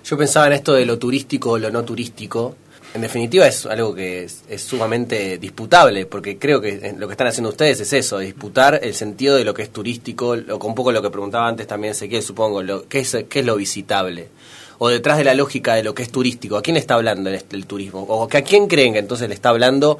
[0.04, 2.56] Yo pensaba en esto de lo turístico o lo no turístico,
[2.93, 7.49] en definitiva es algo que es, sumamente disputable, porque creo que lo que están haciendo
[7.49, 11.02] ustedes es eso, disputar el sentido de lo que es turístico, lo, un poco lo
[11.02, 14.30] que preguntaba antes también Ezequiel, supongo, lo, ¿qué, es, ¿qué es lo visitable?
[14.80, 17.43] O detrás de la lógica de lo que es turístico, ¿a quién está hablando el,
[17.52, 18.02] el turismo?
[18.02, 19.99] ¿O a quién creen que entonces le está hablando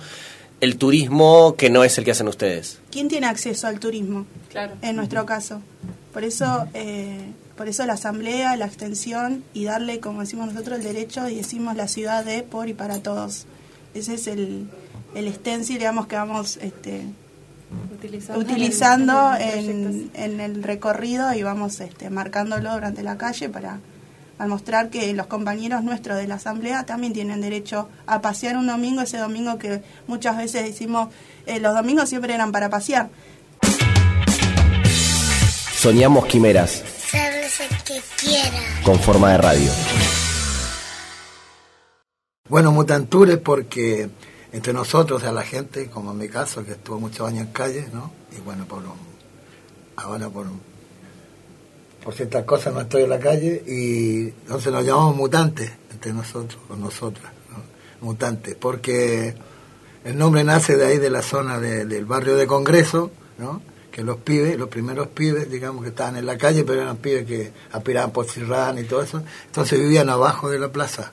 [0.62, 2.80] el turismo que no es el que hacen ustedes?
[2.90, 4.26] ¿Quién tiene acceso al turismo?
[4.50, 4.74] Claro.
[4.82, 5.62] En nuestro caso.
[6.14, 6.68] Por eso...
[6.74, 7.20] Eh,
[7.60, 11.76] por eso la asamblea, la extensión y darle, como decimos nosotros, el derecho y decimos
[11.76, 13.48] la ciudad de, por y para todos.
[13.94, 14.70] Ese es el,
[15.14, 17.04] el stencil, digamos, que vamos este,
[18.34, 23.82] utilizando, en, el recorrido y vamos este, marcándolo durante la calle para,
[24.48, 29.02] mostrar que los compañeros nuestros de la asamblea también tienen derecho a pasear un domingo,
[29.02, 31.10] ese domingo que muchas veces decimos,
[31.46, 33.10] eh, los domingos siempre eran para pasear.
[35.74, 36.99] Soñamos quimeras
[37.86, 38.60] que quiera.
[38.84, 39.72] Con forma de radio.
[42.48, 44.10] Bueno, Mutantures porque
[44.52, 47.88] entre nosotros, a la gente, como en mi caso, que estuvo muchos años en calle,
[47.94, 48.12] ¿no?
[48.36, 48.84] Y bueno, por
[49.96, 50.48] ahora por,
[52.04, 56.60] por ciertas cosas no estoy en la calle y entonces nos llamamos mutantes entre nosotros,
[56.68, 58.08] con nosotras, ¿no?
[58.08, 59.36] mutantes, porque
[60.06, 63.62] el nombre nace de ahí, de la zona del barrio de Congreso, ¿no?
[64.04, 67.52] Los pibes, los primeros pibes, digamos, que estaban en la calle, pero eran pibes que
[67.72, 71.12] aspiraban por Cirrán y todo eso, entonces vivían abajo de la plaza.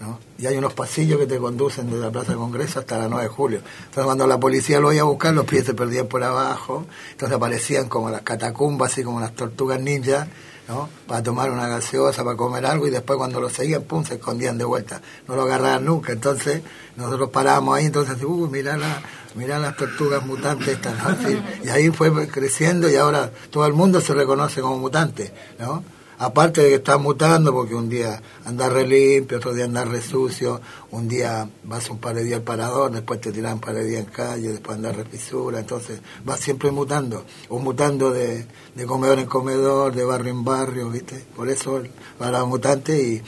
[0.00, 0.18] ¿no?
[0.38, 3.22] Y hay unos pasillos que te conducen desde la Plaza de Congreso hasta la 9
[3.22, 3.58] de julio.
[3.58, 7.36] Entonces cuando la policía lo iba a buscar, los pies se perdían por abajo, entonces
[7.36, 10.28] aparecían como las catacumbas, así como las tortugas ninjas,
[10.68, 10.88] ¿no?
[11.06, 14.58] para tomar una gaseosa, para comer algo, y después cuando lo seguían, pum, se escondían
[14.58, 15.00] de vuelta.
[15.28, 16.12] No lo agarraban nunca.
[16.12, 16.62] Entonces
[16.96, 19.02] nosotros parábamos ahí, entonces, uy, mirá, la,
[19.34, 21.28] mirá las tortugas mutantes estas, ¿no?
[21.28, 25.84] Sí, y ahí fue creciendo y ahora todo el mundo se reconoce como mutante, ¿no?
[26.24, 30.00] Aparte de que está mutando, porque un día anda re limpio, otro día anda re
[30.00, 30.58] sucio,
[30.90, 33.84] un día vas un par de días al parador, después te tiran un par de
[33.84, 38.46] días en calle, después andas re fisura, entonces vas siempre mutando, o mutando de,
[38.86, 41.22] comedor en comedor, de barrio en barrio, ¿viste?
[41.36, 41.82] Por eso
[42.18, 43.22] para mutante y,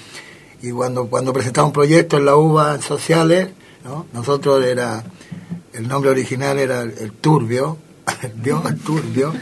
[0.66, 3.50] y cuando, cuando presentaba un proyecto en la UBA en sociales,
[3.84, 4.06] ¿no?
[4.14, 5.04] nosotros era,
[5.74, 7.76] el nombre original era el Turbio,
[8.34, 9.32] vio el turbio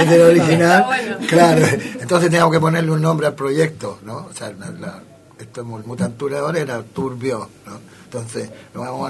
[0.00, 0.86] es el original.
[1.28, 1.66] Claro.
[2.00, 5.02] Entonces teníamos que ponerle un nombre al proyecto no o sea la, la,
[5.38, 8.50] esto Mutantur ahora era turbio no entonces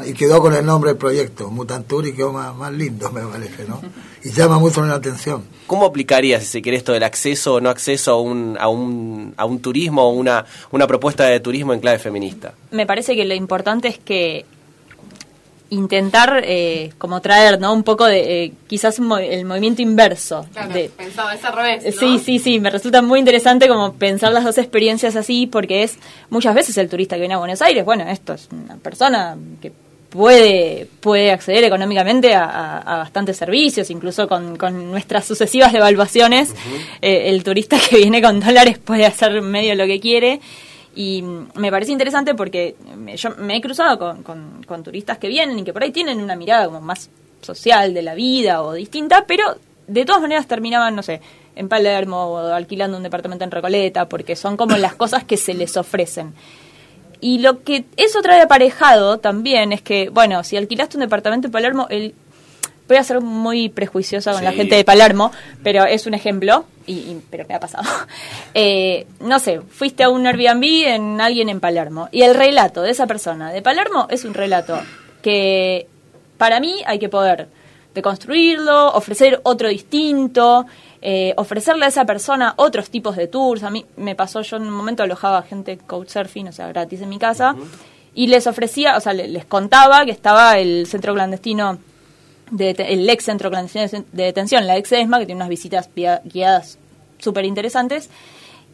[0.06, 3.64] y quedó con el nombre del proyecto Mutantur y quedó más, más lindo me parece
[3.66, 3.80] no
[4.24, 5.42] y llama mucho la atención.
[5.66, 9.34] ¿Cómo aplicaría, si se quiere, esto del acceso o no acceso a un, a un,
[9.36, 12.54] a un turismo o una, una propuesta de turismo en clave feminista?
[12.70, 14.44] Me parece que lo importante es que
[15.72, 20.90] intentar eh, como traer no un poco de eh, quizás el movimiento inverso claro, de,
[20.90, 21.92] pensaba es al revés ¿no?
[21.92, 25.96] sí sí sí me resulta muy interesante como pensar las dos experiencias así porque es
[26.28, 29.72] muchas veces el turista que viene a Buenos Aires bueno esto es una persona que
[30.10, 36.50] puede puede acceder económicamente a, a, a bastantes servicios incluso con, con, nuestras sucesivas devaluaciones
[36.50, 36.98] uh -huh.
[37.00, 40.40] eh, el turista que viene con dólares puede hacer medio lo que quiere
[40.94, 42.76] y me parece interesante porque
[43.16, 46.20] yo me he cruzado con, con, con, turistas que vienen y que por ahí tienen
[46.20, 47.08] una mirada como más
[47.40, 51.20] social de la vida o distinta, pero de todas maneras terminaban, no sé,
[51.56, 55.54] en Palermo o alquilando un departamento en Recoleta, porque son como las cosas que se
[55.54, 56.34] les ofrecen.
[57.20, 61.52] Y lo que eso trae aparejado también es que, bueno, si alquilaste un departamento en
[61.52, 62.14] Palermo, el
[62.88, 64.44] voy a ser muy prejuiciosa con sí.
[64.44, 65.30] la gente de Palermo,
[65.62, 67.84] pero es un ejemplo, y, y pero me ha pasado.
[68.54, 72.90] Eh, no sé, fuiste a un Airbnb en alguien en Palermo, y el relato de
[72.90, 74.78] esa persona de Palermo es un relato
[75.22, 75.86] que
[76.36, 77.48] para mí hay que poder
[77.94, 80.66] deconstruirlo, ofrecer otro distinto,
[81.00, 83.62] eh, ofrecerle a esa persona otros tipos de tours.
[83.62, 87.08] A mí me pasó, yo en un momento alojaba gente couchsurfing, o sea, gratis en
[87.08, 87.66] mi casa, uh -huh.
[88.14, 91.78] y les ofrecía, o sea, les contaba que estaba el centro clandestino
[92.52, 96.78] de, el ex centro de detención, la ex ESMA, que tiene unas visitas guiadas
[97.18, 98.10] súper interesantes.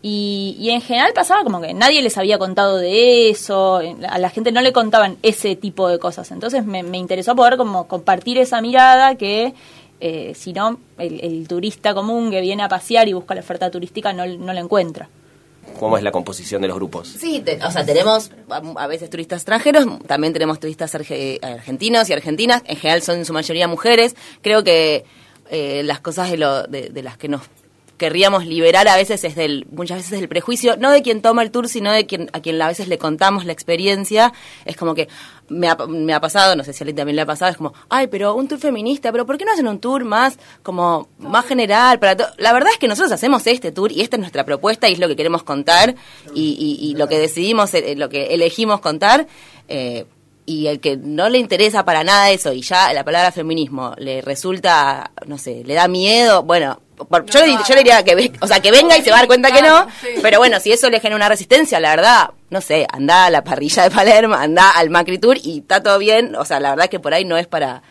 [0.00, 4.30] Y, y, en general pasaba como que nadie les había contado de eso, a la
[4.30, 6.30] gente no le contaban ese tipo de cosas.
[6.30, 9.54] Entonces me, me interesó poder como compartir esa mirada que,
[9.98, 13.72] eh, si no, el, el, turista común que viene a pasear y busca la oferta
[13.72, 15.08] turística no, no la encuentra.
[15.78, 17.08] ¿Cómo es la composición de los grupos?
[17.08, 22.62] Sí, te, o sea, tenemos a veces turistas extranjeros, también tenemos turistas argentinos y argentinas,
[22.66, 24.16] en general son en su mayoría mujeres.
[24.42, 25.04] Creo que
[25.50, 27.42] eh, las cosas de, lo, de, de, las que nos
[27.98, 31.50] querríamos liberar a veces es del, muchas veces del prejuicio, no de quien toma el
[31.50, 34.32] tour, sino de quien, a quien a veces le contamos la experiencia.
[34.64, 35.08] Es como que
[35.48, 37.56] me ha, me ha pasado, no sé si a alguien también le ha pasado, es
[37.56, 41.08] como, ay, pero un tour feminista, pero ¿por qué no hacen un tour más, como,
[41.18, 41.98] más general?
[41.98, 44.92] para La verdad es que nosotros hacemos este tour y esta es nuestra propuesta y
[44.92, 45.94] es lo que queremos contar
[46.34, 49.26] y, y, y lo que decidimos, eh, lo que elegimos contar.
[49.68, 50.06] Eh,
[50.46, 54.22] y el que no le interesa para nada eso y ya la palabra feminismo le
[54.22, 58.32] resulta, no sé, le da miedo, bueno, por, no, yo, le, yo le diría que,
[58.40, 60.08] o sea, que venga y se va a dar cuenta que no, sí.
[60.22, 63.44] pero bueno, si eso le genera una resistencia, la verdad, no sé, anda a la
[63.44, 66.88] parrilla de Palermo, anda al Macri Tour y está todo bien, o sea, la verdad
[66.88, 67.82] que por ahí no es para...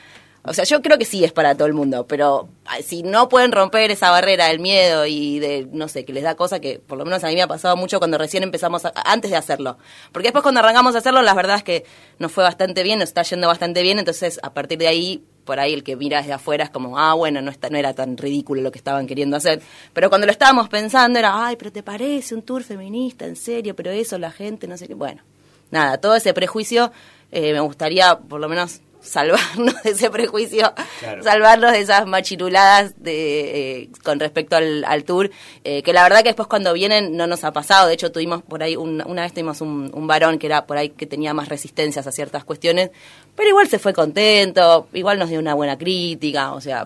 [0.44, 2.48] O sea, yo creo que sí es para todo el mundo, pero
[2.82, 6.36] si no pueden romper esa barrera del miedo y de, no sé, que les da
[6.36, 8.94] cosa que por lo menos a mí me ha pasado mucho cuando recién empezamos, a,
[9.04, 9.78] antes de hacerlo.
[10.14, 11.84] Porque después cuando arrancamos a hacerlo, la verdad es que
[12.18, 15.60] nos fue bastante bien, nos está yendo bastante bien, entonces a partir de ahí por
[15.60, 18.16] ahí el que mira desde afuera es como, ah, bueno, no, está, no era tan
[18.18, 19.62] ridículo lo que estaban queriendo hacer.
[19.94, 23.76] Pero cuando lo estábamos pensando era, ay, pero te parece un tour feminista, en serio,
[23.76, 24.94] pero eso la gente, no sé qué.
[24.94, 25.24] Bueno,
[25.72, 26.92] nada, todo ese prejuicio
[27.32, 31.24] eh, me gustaría por lo menos salvarnos de ese prejuicio, Claro.
[31.24, 35.32] salvarnos de esas machiruladas de, eh, con respecto al, al tour,
[35.64, 38.44] eh, que la verdad que después cuando vienen no nos ha pasado, de hecho tuvimos
[38.44, 41.34] por ahí, un- una vez tuvimos un, un varón que era por ahí que tenía
[41.34, 42.92] más resistencias a ciertas cuestiones,
[43.36, 46.86] pero igual se fue contento, igual nos dio una buena crítica, o sea,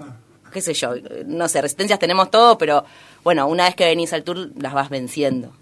[0.53, 0.93] qué sé yo,
[1.25, 2.83] no sé, resistencias tenemos todo, pero
[3.23, 5.53] bueno, una vez que venís al tour las vas venciendo.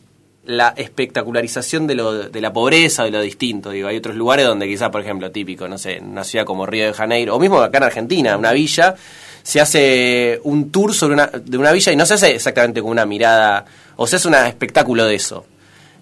[0.46, 3.70] La espectacularización de, lo, de la pobreza, de lo distinto.
[3.72, 6.88] Digo, hay otros lugares donde quizás, por ejemplo, típico, no sé, una ciudad como Río
[6.88, 8.96] de Janeiro, o mismo acá en Argentina, una villa,
[9.44, 12.92] se hace un tour sobre una, de una villa y no se hace exactamente con
[12.92, 15.46] una mirada, o se hace un espectáculo de eso.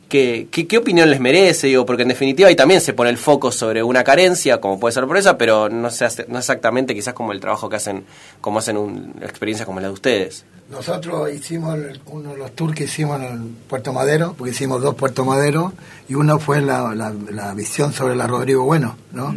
[0.10, 1.68] ¿Qué, qué, qué opinión les merece?
[1.68, 4.94] Digo, porque en definitiva ahí también se pone el foco sobre una carencia, como puede
[4.94, 8.06] ser la pobreza, pero no, se hace, no exactamente quizás como el trabajo que hacen,
[8.40, 10.46] como hacen un, experiencias como la de ustedes.
[10.70, 14.96] Nosotros hicimos el- uno de los tours que hicimos en Puerto Madero, porque hicimos dos
[14.96, 15.74] Puerto Madero,
[16.08, 19.34] y uno fue la, la, la visión sobre la Rodrigo Bueno, ¿no?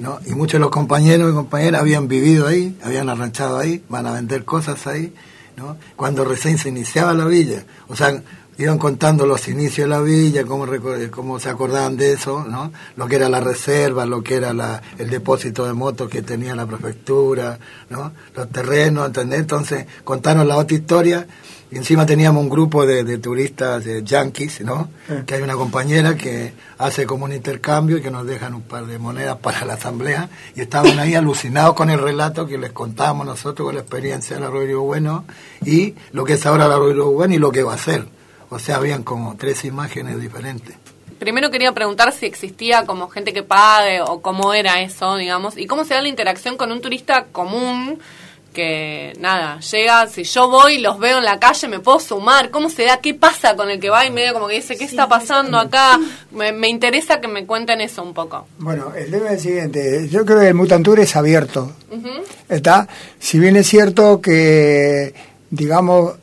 [0.00, 0.20] ¿no?
[0.26, 4.12] Y muchos de los compañeros y compañeras habían vivido ahí, habían arranchado ahí, van a
[4.12, 5.12] vender cosas ahí,
[5.56, 5.76] ¿no?
[5.96, 8.20] Cuando recién se iniciaba la villa, o sea,
[8.58, 10.66] iban contando los inicios de la villa, cómo,
[11.10, 12.72] cómo se acordaban de eso, ¿no?
[12.96, 16.54] Lo que era la reserva, lo que era la, el depósito de motos que tenía
[16.54, 17.58] la prefectura,
[17.90, 18.12] ¿no?
[18.36, 19.40] Los terrenos, ¿entendés?
[19.40, 21.26] Entonces contaron la otra historia
[21.72, 24.90] y encima teníamos un grupo de, de turistas de yankees, ¿no?
[25.26, 28.84] Que hay una compañera que hace como un intercambio y que nos dejan un par
[28.84, 33.24] de monedas para la asamblea y estaban ahí alucinados con el relato que les contábamos
[33.24, 35.24] nosotros con la experiencia de la Rodrigo Bueno
[35.64, 38.06] y lo que es ahora la Rodrigo Bueno y lo que va a ser.
[38.52, 40.76] O sea, habían como tres imágenes diferentes.
[41.18, 45.66] Primero quería preguntar si existía como gente que pague o cómo era eso, digamos, y
[45.66, 47.98] cómo se da la interacción con un turista común
[48.52, 52.68] que, nada, llega, si yo voy, los veo en la calle, me puedo sumar, cómo
[52.68, 55.08] se da, qué pasa con el que va y medio como que dice, ¿qué está
[55.08, 55.98] pasando acá?
[56.30, 58.46] Me, me interesa que me cuenten eso un poco.
[58.58, 60.08] Bueno, el tema es el siguiente.
[60.10, 61.72] Yo creo que el Mutantour es abierto.
[62.50, 62.86] ¿Está?
[63.18, 65.14] Si bien es cierto que,
[65.48, 66.16] digamos,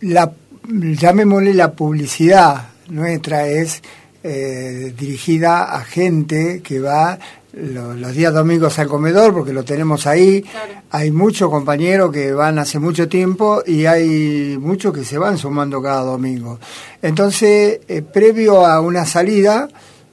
[0.00, 0.32] la,
[0.70, 3.82] llamémosle la publicidad nuestra es
[4.22, 7.18] eh, dirigida a gente que va
[7.52, 10.44] lo- los días domingos al comedor, porque lo tenemos ahí.
[10.90, 15.80] Hay muchos compañeros que van hace mucho tiempo y hay muchos que se van sumando
[15.82, 16.58] cada domingo.
[17.00, 19.68] Entonces, eh, previo a una salida,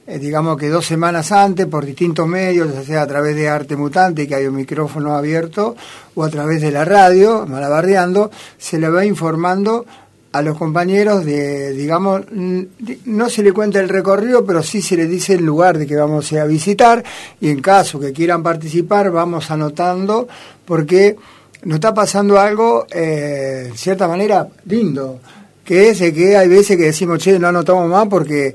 [0.06, 3.76] eh, digamos que dos semanas antes, por distintos medios, ya sea a través de Arte
[3.76, 5.76] Mutante, que hay un micrófono abierto,
[6.14, 9.84] o a través de la radio, malabardeando, se le va informando
[10.32, 14.96] a los compañeros de, digamos, di- no se le cuenta el recorrido, pero sí se
[14.96, 17.02] le dice el lugar de que vamos a visitar,
[17.40, 20.28] y en caso que quieran participar, vamos anotando,
[20.64, 21.16] porque
[21.64, 25.18] nos está pasando algo, eh, de cierta manera, lindo,
[25.64, 28.54] que es de que hay veces que decimos, che, no anotamos más porque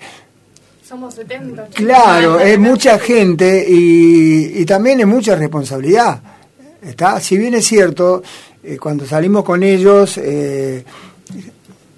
[0.87, 1.67] Somos 70.
[1.73, 6.21] Claro, es mucha gente y, y también es mucha responsabilidad.
[6.81, 7.19] ¿está?
[7.19, 8.21] Si bien es cierto,
[8.63, 10.83] eh, cuando salimos con ellos, eh,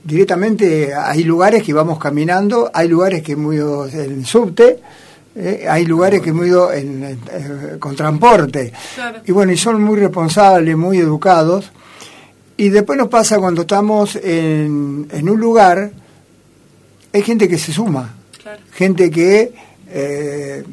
[0.05, 4.79] directamente hay lugares que vamos caminando, hay lugares que hemos ido en subte,
[5.35, 8.71] eh, hay lugares que hemos ido en, en- eh, con transporte.
[8.95, 9.19] Claro.
[9.25, 11.71] Y bueno, y son muy responsables, muy educados.
[12.55, 15.91] Y después nos pasa cuando estamos en, en un lugar,
[17.11, 18.13] hay gente que se suma
[18.73, 19.51] gente que
[19.89, 20.63] eh,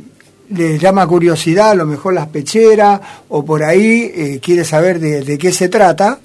[0.51, 5.23] le llama curiosidad, a lo mejor las pecheras, o por ahí eh, quiere saber de,
[5.23, 6.19] de qué se trata,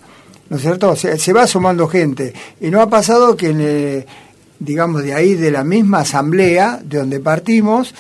[0.50, 0.96] ¿no es cierto?
[0.96, 2.34] Se, se va sumando gente.
[2.62, 4.06] Y no ha pasado que, eh,
[4.60, 7.94] digamos, de ahí, de la misma asamblea, de donde partimos,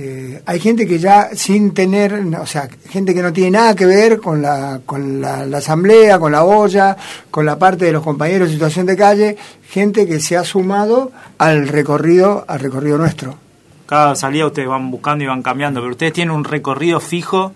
[0.00, 3.84] eh, hay gente que ya sin tener, o sea, gente que no tiene nada que
[3.84, 6.96] ver con la, con la, la asamblea, con la olla,
[7.32, 9.36] con la parte de los compañeros de situación de calle,
[9.68, 13.38] gente que se ha sumado al recorrido, al recorrido nuestro.
[13.86, 17.52] Cada salida ustedes van buscando y van cambiando, pero ustedes tienen un recorrido fijo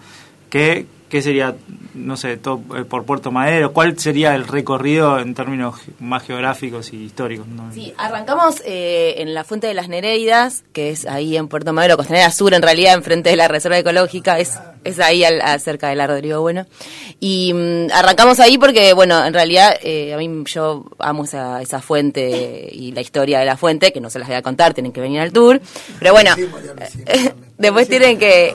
[0.50, 1.54] que, ¿qué sería,
[1.92, 3.74] no sé, todo, eh, por Puerto Madero?
[3.74, 7.46] ¿Cuál sería el recorrido en términos ge- más geográficos y históricos?
[7.48, 7.70] no?
[7.70, 11.98] Sí, arrancamos eh, en la Fuente de las Nereidas, que es ahí en Puerto Madero,
[11.98, 15.96] Costanera Sur, en realidad, enfrente de la Reserva Ecológica, es, es ahí al, cerca de
[15.96, 16.64] la Rodrigo Bueno.
[17.20, 21.82] Y mm, arrancamos ahí porque, bueno, en realidad eh, a mí yo amo esa, esa
[21.82, 24.92] fuente y la historia de la fuente, que no se las voy a contar, tienen
[24.92, 25.60] que venir al tour.
[25.98, 26.30] Pero bueno,
[27.58, 28.52] después tienen que,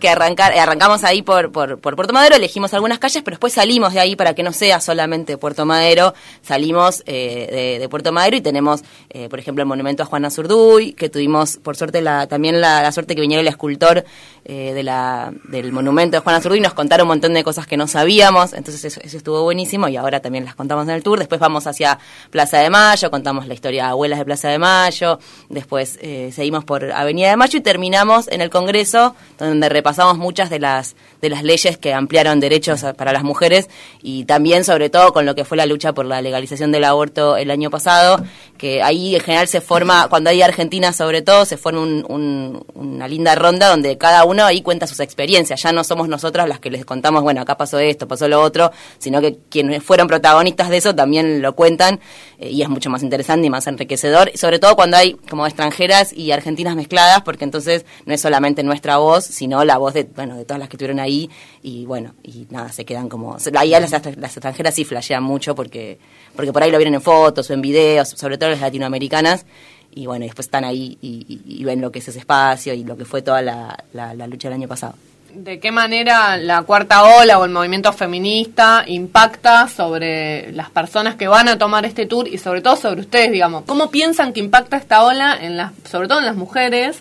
[0.00, 3.52] que arrancar, eh, arrancamos ahí por, por, por Puerto Madero, elegimos algunas calles, pero después
[3.52, 8.12] salimos de ahí para que no sea solamente Puerto Madero, salimos eh, de, de Puerto
[8.12, 12.00] Madero y tenemos, eh, por ejemplo, el monumento a Juana Zurduy, que tuvimos, por suerte,
[12.00, 14.04] la, también la, la suerte que viniera el escultor
[14.44, 17.66] eh, de la, del monumento de Juana Zurduy y nos contaron un montón de cosas
[17.66, 21.02] que no sabíamos, entonces eso, eso estuvo buenísimo y ahora también las contamos en el
[21.02, 21.18] tour.
[21.18, 21.98] Después vamos hacia
[22.30, 26.64] Plaza de Mayo, contamos la historia de abuelas de Plaza de Mayo, después eh, seguimos
[26.64, 31.28] por Avenida de Mayo y terminamos en el Congreso, donde repasamos muchas de las de
[31.28, 33.68] las leyes que ampliaron derechos para las mujeres
[34.02, 37.36] y también sobre todo con lo que fue la lucha por la legalización del aborto
[37.36, 38.24] el año pasado,
[38.56, 42.64] que ahí en general se forma, cuando hay Argentina sobre todo, se forma un- un-
[42.72, 46.58] una linda ronda donde cada uno ahí cuenta sus experiencias, ya no somos nosotras las
[46.58, 50.70] que les contamos, bueno, acá pasó esto, pasó lo otro, sino que quienes fueron protagonistas
[50.70, 52.00] de eso también lo cuentan
[52.38, 56.14] eh, y es mucho más interesante y más enriquecedor, sobre todo cuando hay como extranjeras
[56.14, 60.36] y argentinas mezcladas, porque entonces no es solamente nuestra voz, sino la voz de, bueno,
[60.36, 61.28] de todas las que estuvieron ahí
[61.62, 63.36] y bueno, y nada, se quedan como...
[63.56, 65.98] Ahí las, las extranjeras sí flashean mucho porque,
[66.36, 69.46] porque por ahí lo vieron en fotos o en videos, sobre todo las latinoamericanas,
[69.92, 73.04] y bueno, después están ahí y, ven lo que es ese espacio y lo que
[73.04, 74.94] fue toda la, la- la lucha del año pasado.
[75.34, 81.28] ¿De qué manera la cuarta ola o el movimiento feminista impacta sobre las personas que
[81.28, 83.62] van a tomar este tour y sobre todo sobre ustedes, digamos?
[83.64, 86.98] ¿Cómo piensan que impacta esta ola, en las, sobre todo en las mujeres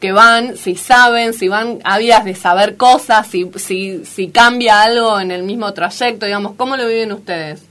[0.00, 5.18] que van, si saben, si van ávidas de saber cosas, si, si, si cambia algo
[5.18, 6.52] en el mismo trayecto, digamos?
[6.56, 7.62] ¿Cómo lo viven ustedes?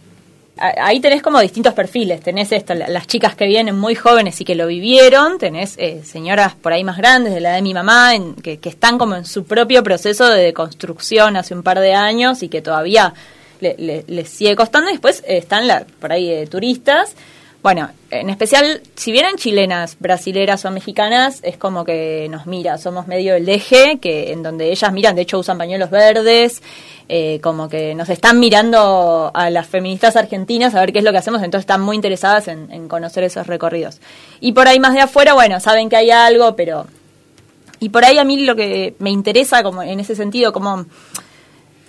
[0.59, 2.19] Ahí tenés como distintos perfiles.
[2.21, 5.37] Tenés esto, la- las chicas que vienen muy jóvenes y que lo vivieron.
[5.37, 8.69] Tenés eh, señoras por ahí más grandes, de la de mi mamá, en- que, que
[8.69, 12.63] están como en su propio proceso de construcción hace un par de años y que
[12.63, 13.13] todavía
[13.61, 14.89] le- le- les sigue costando.
[14.89, 17.13] Después eh, están la, por ahí eh, turistas.
[17.63, 23.07] Bueno, en especial, si vienen chilenas, brasileras o mexicanas, es como que nos mira, somos
[23.07, 26.61] medio el eje, que en donde ellas miran, de hecho usan pañuelos verdes,
[27.09, 31.11] eh, como que nos están mirando a las feministas argentinas a ver qué es lo
[31.11, 33.99] que hacemos, entonces están muy interesadas en, en conocer esos recorridos.
[34.39, 36.85] Y por ahí más de afuera, bueno, saben que hay algo, pero...
[37.79, 40.85] Y por ahí a mí lo que me interesa como en ese sentido, como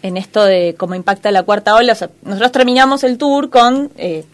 [0.02, 3.90] en esto de cómo impacta la cuarta ola, o sea, nosotros terminamos el tour con
[3.96, 4.24] eh,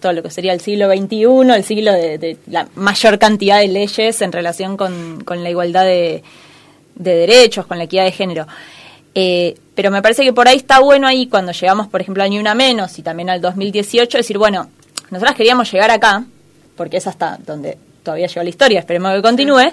[0.00, 3.68] todo lo que sería el siglo XXI, el siglo de, de la mayor cantidad de
[3.68, 6.22] leyes en relación con, con la igualdad de,
[6.96, 8.46] de derechos, con la equidad de género.
[9.14, 12.28] Eh, pero me parece que por ahí está bueno ahí cuando llegamos, por ejemplo, a
[12.28, 14.68] Ni Una Menos y también al 2018, decir, bueno,
[15.10, 16.24] nosotras queríamos llegar acá,
[16.76, 19.72] porque es hasta donde todavía llegó la historia, esperemos que continúe,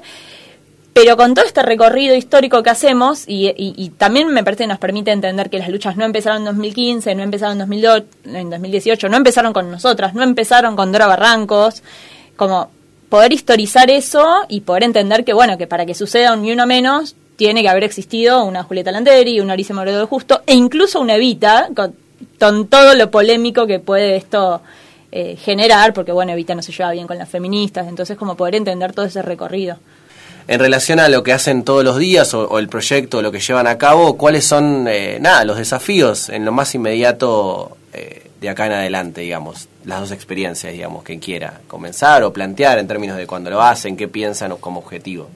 [0.93, 5.11] pero con todo este recorrido histórico que hacemos, y, también me parece que nos permite
[5.11, 9.17] entender que las luchas no empezaron en 2015, no empezaron en, 2002 en 2018, no
[9.17, 11.81] empezaron con nosotras, no empezaron con Dora Barrancos,
[12.35, 12.69] como
[13.09, 16.67] poder historizar eso y poder entender que, bueno, que para que suceda un ni uno
[16.67, 21.01] menos, tiene que haber existido una Julieta Landeri, una Alicia Moredo de Justo, e incluso
[21.01, 21.95] una Evita, con,
[22.39, 24.61] con todo lo polémico que puede esto
[25.11, 28.55] eh, generar, porque, bueno, Evita no se lleva bien con las feministas, entonces como poder
[28.55, 29.77] entender todo ese recorrido.
[30.47, 33.39] En relación a lo que hacen todos los días o, o el proyecto, lo que
[33.39, 38.49] llevan a cabo, ¿cuáles son, eh, nada, los desafíos en lo más inmediato eh, de
[38.49, 39.69] acá en adelante, digamos?
[39.85, 43.95] Las dos experiencias, digamos, que quiera comenzar o plantear en términos de cuándo lo hacen,
[43.95, 45.29] qué piensan o como objetivo.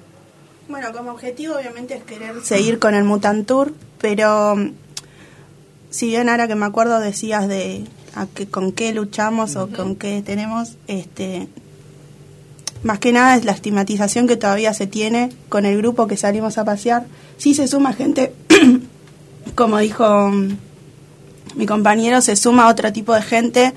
[0.68, 4.72] Bueno, como objetivo obviamente es querer seguir con el Mutant Tour, pero mm,
[5.90, 9.96] si bien ahora que me acuerdo decías de a qué- con qué luchamos o con
[9.96, 11.48] qué tenemos, este
[12.84, 16.58] más que nada es la estigmatización que todavía se tiene con el grupo que salimos
[16.58, 17.06] a pasear.
[17.38, 18.34] Sí se suma gente,
[19.56, 20.58] como dijo mm,
[21.56, 23.74] mi compañero, se suma otro tipo de gente.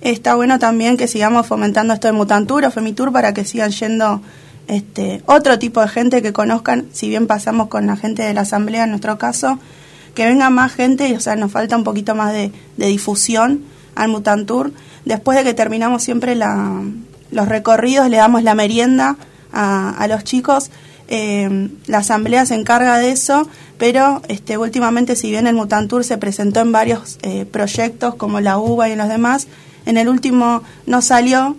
[0.00, 4.20] Está bueno también que sigamos fomentando esto de Mutantur o Femitur para que sigan yendo
[4.68, 8.42] este, otro tipo de gente que conozcan, si bien pasamos con la gente de la
[8.42, 9.58] asamblea en nuestro caso,
[10.14, 14.08] que venga más gente, o sea, nos falta un poquito más de, de difusión al
[14.08, 14.72] Mutantur.
[15.04, 16.82] Después de que terminamos siempre la,
[17.34, 19.16] los recorridos, le damos la merienda
[19.52, 20.70] a, a los chicos.
[21.08, 26.16] Eh, la asamblea se encarga de eso, pero este, últimamente, si bien el Mutantur se
[26.16, 29.46] presentó en varios eh, proyectos como la UBA y en los demás,
[29.84, 31.56] en el último no salió.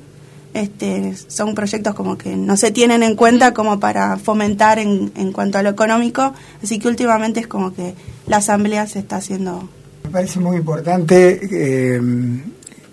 [0.55, 5.33] Este, son proyectos como que no se tienen en cuenta como para fomentar en, en
[5.33, 7.93] cuanto a lo económico, así que últimamente es como que
[8.25, 9.67] la asamblea se está haciendo
[10.05, 12.01] Me parece muy importante eh,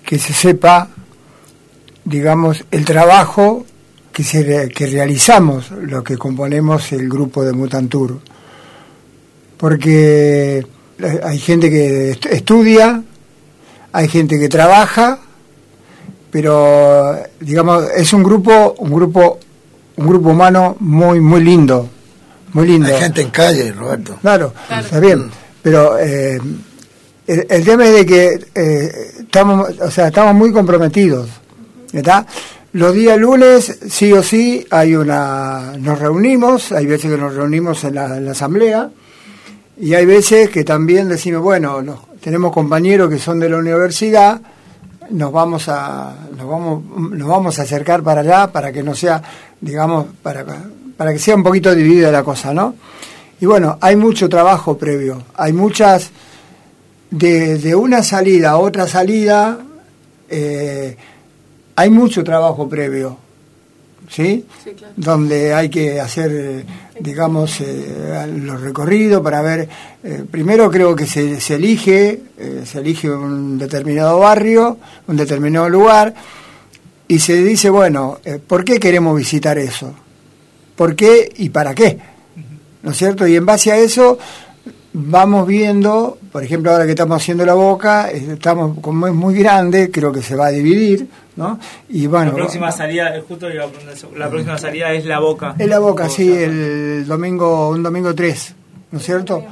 [0.04, 0.88] que se sepa,
[2.04, 3.64] digamos, el trabajo
[4.12, 8.18] que, se, que realizamos, lo que componemos el grupo de Mutantur.
[9.56, 10.58] Porque
[10.98, 13.02] eh, hay gente que est- estudia,
[13.92, 15.18] hay gente que trabaja,
[16.30, 19.38] pero digamos es un grupo, un grupo,
[19.96, 21.88] un grupo humano muy muy lindo,
[22.54, 22.88] muy lindo.
[22.88, 24.16] Hay gente en calle, Roberto.
[24.20, 24.52] Claro,
[24.86, 25.30] está bien,
[25.62, 26.40] pero eh,
[27.26, 31.28] el, el tema es de que eh, estamos, o sea, estamos muy comprometidos,
[31.92, 32.26] ¿está?
[32.72, 37.84] Los días lunes, sí o sí, hay una, nos reunimos, hay veces que nos reunimos
[37.84, 38.90] en la, asamblea,
[39.78, 41.82] y hay veces que también decimos, bueno,
[42.20, 44.40] tenemos compañeros que son de la universidad,
[45.10, 49.20] nos vamos a nos vamos nos vamos a acercar para allá para que no sea
[49.60, 50.46] digamos para
[50.96, 52.76] para que sea un poquito dividida la cosa no
[53.40, 56.12] Y bueno, hay mucho trabajo previo, hay muchas,
[57.10, 59.58] de una salida a otra salida,
[60.30, 60.96] eh,
[61.82, 63.16] hay mucho trabajo previo,
[64.08, 64.44] ¿sí?
[64.96, 66.64] Donde hay que hacer,
[67.00, 69.68] digamos, eh, los recorridos para ver,
[70.04, 74.78] eh, primero creo que se, se elige, eh, se elige un determinado barrio,
[75.08, 76.14] un determinado lugar,
[77.08, 79.92] y se dice, bueno, eh, ¿por qué queremos visitar eso?
[80.76, 81.98] ¿Por qué y para qué?
[82.82, 83.26] ¿No es cierto?
[83.26, 84.18] Y en base a eso
[84.92, 89.90] vamos viendo, por ejemplo, ahora que estamos haciendo la boca, estamos como es muy grande,
[89.90, 91.58] creo que se va a dividir, ¿no?
[91.88, 95.54] Y bueno, la próxima salida, justo la próxima salida es la boca.
[95.58, 98.54] es la boca, sí, el domingo, un domingo 3,
[98.90, 99.44] ¿no es cierto?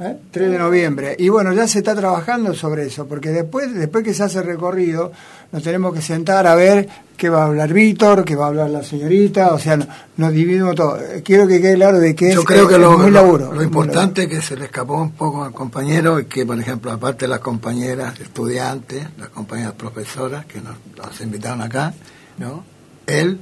[0.00, 0.16] ¿Eh?
[0.30, 1.14] 3 de noviembre.
[1.18, 4.46] Y bueno, ya se está trabajando sobre eso, porque después, después que se hace el
[4.46, 5.12] recorrido,
[5.52, 8.70] nos tenemos que sentar a ver qué va a hablar Víctor, qué va a hablar
[8.70, 9.86] la señorita, o sea, no-
[10.16, 10.98] nos dividimos todo.
[11.22, 13.52] Quiero que quede claro de que Yo es, creo que es lo, muy lo- laburo.
[13.52, 17.26] lo importante que se le escapó un poco al compañero es que, por ejemplo, aparte
[17.26, 21.92] de las compañeras estudiantes, las compañeras profesoras que nos, nos invitaron acá,
[22.38, 22.64] ¿no?
[23.06, 23.38] Él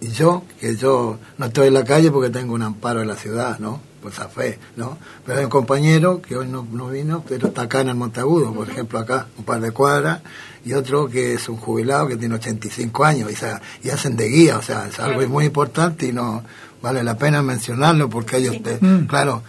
[0.00, 3.16] y yo, que yo no estoy en la calle porque tengo un amparo en la
[3.16, 3.80] ciudad, ¿no?
[4.02, 4.96] Pues a fe, ¿no?
[5.26, 8.52] Pero hay un compañero que hoy no, no vino, pero está acá en el Monteagudo,
[8.54, 10.20] por ejemplo, acá, un par de cuadras,
[10.64, 14.28] y otro que es un jubilado que tiene 85 años, y, sea, y hacen de
[14.28, 16.42] guía, o sea, es algo muy importante y no
[16.80, 19.06] vale la pena mencionarlo porque ellos, te- Mm.
[19.06, 19.42] claro,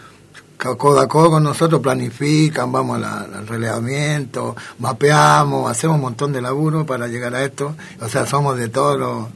[0.57, 6.01] ca- codo a codo con nosotros planifican, vamos a la- al relevamiento, mapeamos, hacemos un
[6.01, 9.27] montón de laburo para llegar a esto, o sea, somos de todos los,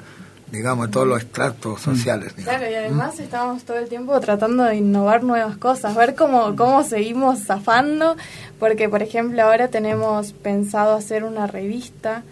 [0.55, 2.35] digamos, de todos los extractos sociales.
[2.35, 2.57] digamos.
[2.57, 6.83] Claro, y además estamos todo el tiempo tratando de innovar nuevas cosas, ver cómo, cómo
[6.83, 8.15] seguimos zafando,
[8.59, 12.23] porque por ejemplo ahora tenemos pensado hacer una revista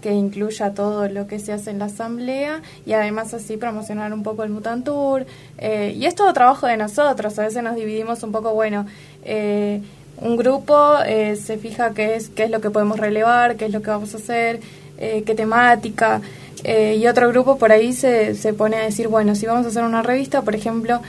[0.00, 4.22] que incluya todo lo que se hace en la asamblea y además así promocionar un
[4.22, 5.26] poco el Mutantour.
[5.58, 8.86] Eh, y es todo trabajo de nosotros, a veces nos dividimos un poco, bueno,
[9.24, 9.82] eh,
[10.20, 13.72] un grupo eh, se fija qué es, qué es lo que podemos relevar, qué es
[13.72, 14.60] lo que vamos a hacer,
[14.98, 16.20] eh, qué temática,
[16.64, 19.68] eh, y otro grupo por ahí se, se pone a decir, bueno, si vamos a
[19.68, 21.00] hacer una revista, por ejemplo,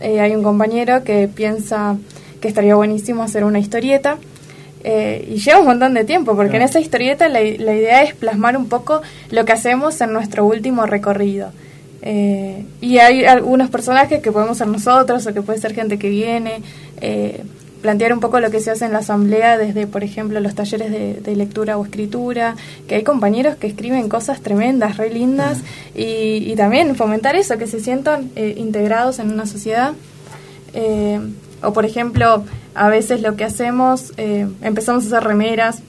[0.00, 1.96] eh, hay un compañero que piensa
[2.40, 4.18] que estaría buenísimo hacer una historieta,
[4.84, 8.14] eh, y lleva un montón de tiempo, porque en esa historieta la, la idea es
[8.14, 11.50] plasmar un poco lo que hacemos en nuestro último recorrido.
[12.00, 16.08] Eh, y hay algunos personajes que podemos ser nosotros o que puede ser gente que
[16.08, 16.62] viene,
[17.80, 20.90] plantear un poco lo que se hace en la asamblea desde, por ejemplo, los talleres
[20.90, 22.56] de, de lectura o escritura,
[22.86, 25.58] que hay compañeros que escriben cosas tremendas, re lindas,
[25.94, 29.92] y, y también fomentar eso, que se sientan eh, integrados en una sociedad.
[30.74, 31.20] Eh,
[31.62, 35.80] o por ejemplo, a veces lo que hacemos, eh, empezamos a hacer remeras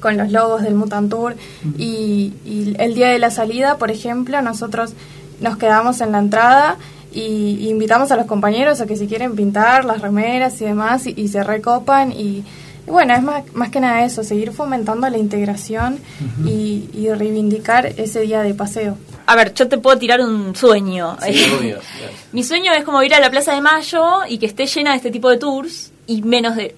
[0.00, 1.34] con los logos del Mutantour
[1.78, 4.92] y, y el día de la salida, por ejemplo, nosotros
[5.40, 6.76] nos quedamos en la entrada
[7.14, 11.06] y, y invitamos a los compañeros a que si quieren pintar las remeras y demás
[11.06, 12.44] y, y se recopan y,
[12.86, 15.98] y bueno, es más, más que nada eso, seguir fomentando la integración
[16.44, 18.98] y, y reivindicar ese día de paseo.
[19.26, 21.16] A ver, yo te puedo tirar un sueño.
[21.24, 21.78] Sí, obvio.
[22.32, 24.98] Mi sueño es como ir a la Plaza de Mayo y que esté llena de
[24.98, 26.76] este tipo de tours y menos de...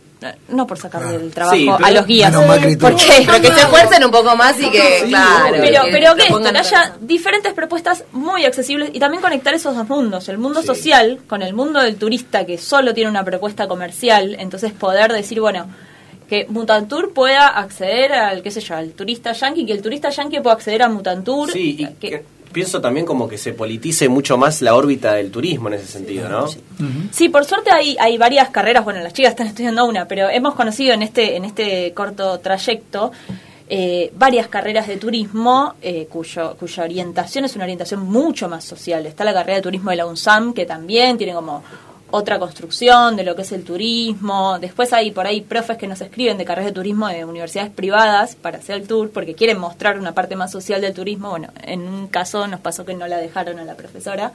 [0.49, 2.31] No por sacarle el trabajo Sí, a los guías.
[2.33, 3.01] Menos Macri ¿Por Tour.
[3.07, 3.23] qué?
[3.27, 5.57] Pero que se esfuercen un poco más y que, claro.
[5.61, 9.53] Pero, que pero que esto, pongan que haya diferentes propuestas muy accesibles y también conectar
[9.55, 13.25] esos dos mundos, el mundo social con el mundo del turista que solo tiene una
[13.25, 15.67] propuesta comercial, entonces poder decir, bueno,
[16.29, 20.41] que Mutantour pueda acceder al, qué sé yo, al turista yankee, que el turista yankee
[20.41, 21.53] pueda acceder a Mutantour.
[21.53, 22.25] Sí, y que-
[22.57, 26.27] pienso también como que se politice mucho más la órbita del turismo en ese sentido,
[26.27, 26.47] ¿no?
[27.11, 30.55] Sí, por suerte hay, hay varias carreras, bueno, las chicas están estudiando una, pero hemos
[30.55, 33.13] conocido en este, en este corto trayecto
[33.69, 39.05] eh, varias carreras de turismo eh, cuyo, cuya orientación es una orientación mucho más social.
[39.05, 41.63] Está la carrera de turismo de la UNSAM, que también tiene como
[42.11, 44.59] otra construcción de lo que es el turismo.
[44.61, 48.37] Después hay por ahí profes que nos escriben de carreras de turismo de universidades privadas
[48.37, 51.31] para hacer el tour porque quieren mostrar una parte más social del turismo.
[51.31, 54.33] Bueno, en un caso nos pasó que no la dejaron a la profesora.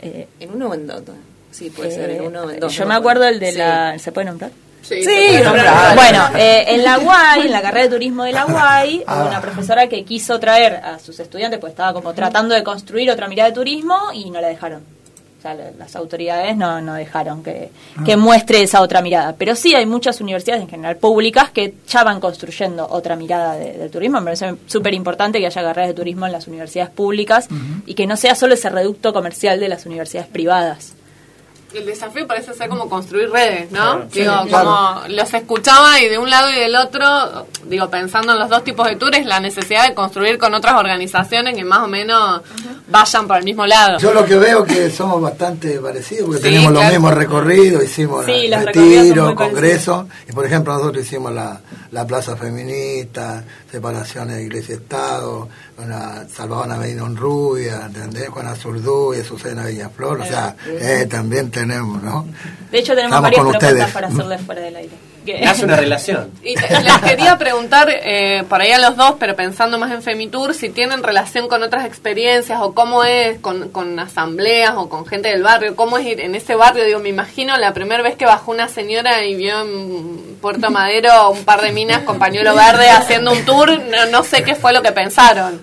[0.00, 1.02] Eh, En uno o en dos.
[1.50, 2.72] Sí, puede ser en uno o en dos.
[2.74, 3.58] yo no me acuerdo el de Sí.
[3.58, 3.98] la...
[3.98, 4.50] ¿Se puede nombrar?
[4.82, 5.94] Sí, Sí, nombrar.
[5.94, 9.40] Bueno, eh, en la UAI, en la carrera de turismo de la UAI, hubo una
[9.40, 13.50] profesora que quiso traer a sus estudiantes, pues estaba como tratando de construir otra mirada
[13.50, 14.82] de turismo y no la dejaron.
[15.44, 17.68] Sea, la- las autoridades no, no dejaron que,
[18.02, 19.34] que muestre esa otra mirada.
[19.36, 23.74] Pero sí hay muchas universidades, en general públicas, que ya van construyendo otra mirada de-
[23.74, 24.20] del turismo.
[24.20, 27.46] Me parece súper importante que haya carreras de turismo en las universidades públicas
[27.84, 30.94] y que no sea solo ese reducto comercial de las universidades privadas.
[31.74, 33.78] El desafío parece ser como construir redes, ¿no?
[33.80, 34.64] Claro, sí, digo, claro.
[34.64, 38.62] como los escuchaba y de un lado y del otro, digo, pensando en los dos
[38.64, 42.42] tipos de tours, la necesidad de construir con otras organizaciones que más o menos
[42.88, 43.98] vayan por el mismo lado.
[43.98, 48.24] Yo lo que veo que somos bastante parecidos, porque Sí, tenemos los mismos recorridos, hicimos
[48.24, 51.60] Sí, la- los recorridos son retiro, muy congresos, y por ejemplo nosotros hicimos la,
[51.90, 53.42] la plaza feminista,
[53.74, 55.48] separaciones de iglesia-estado,
[56.32, 58.30] Salvador Medina Rubia, ¿entendés?
[58.30, 62.26] Con Azurdú y Azucena Villaflor, o sea, eh, también tenemos, ¿no?
[62.70, 63.90] De hecho, tenemos Estamos varias ustedes.
[63.92, 65.13] para hacerles fuera del aire.
[65.24, 66.30] Que- Hace una relación.
[66.42, 70.54] Y les quería preguntar, eh, por ahí a los dos, pero pensando más en Femitur,
[70.54, 75.28] si tienen relación con otras experiencias o cómo es con, con asambleas o con gente
[75.30, 76.84] del barrio, cómo es ir en ese barrio.
[76.84, 81.30] Digo, me imagino la primera vez que bajó una señora y vio en Puerto Madero
[81.30, 84.72] un par de minas con pañuelo verde haciendo un tour, no, no sé qué fue
[84.74, 85.62] lo que pensaron.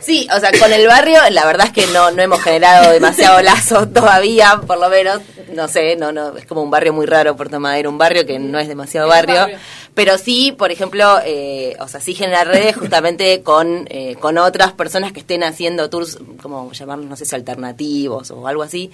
[0.00, 3.40] Sí, o sea, con el barrio, la verdad es que no, no hemos generado demasiado
[3.42, 5.20] lazo todavía, por lo menos.
[5.54, 8.38] No sé, no, no, es como un barrio muy raro, Puerto Madero, un barrio que
[8.38, 9.46] no es demasiado barrio.
[9.94, 14.72] Pero sí, por ejemplo, eh, o sea, sí generar redes justamente con, eh, con otras
[14.72, 18.90] personas que estén haciendo tours, como llamarlos, no sé si alternativos o algo así.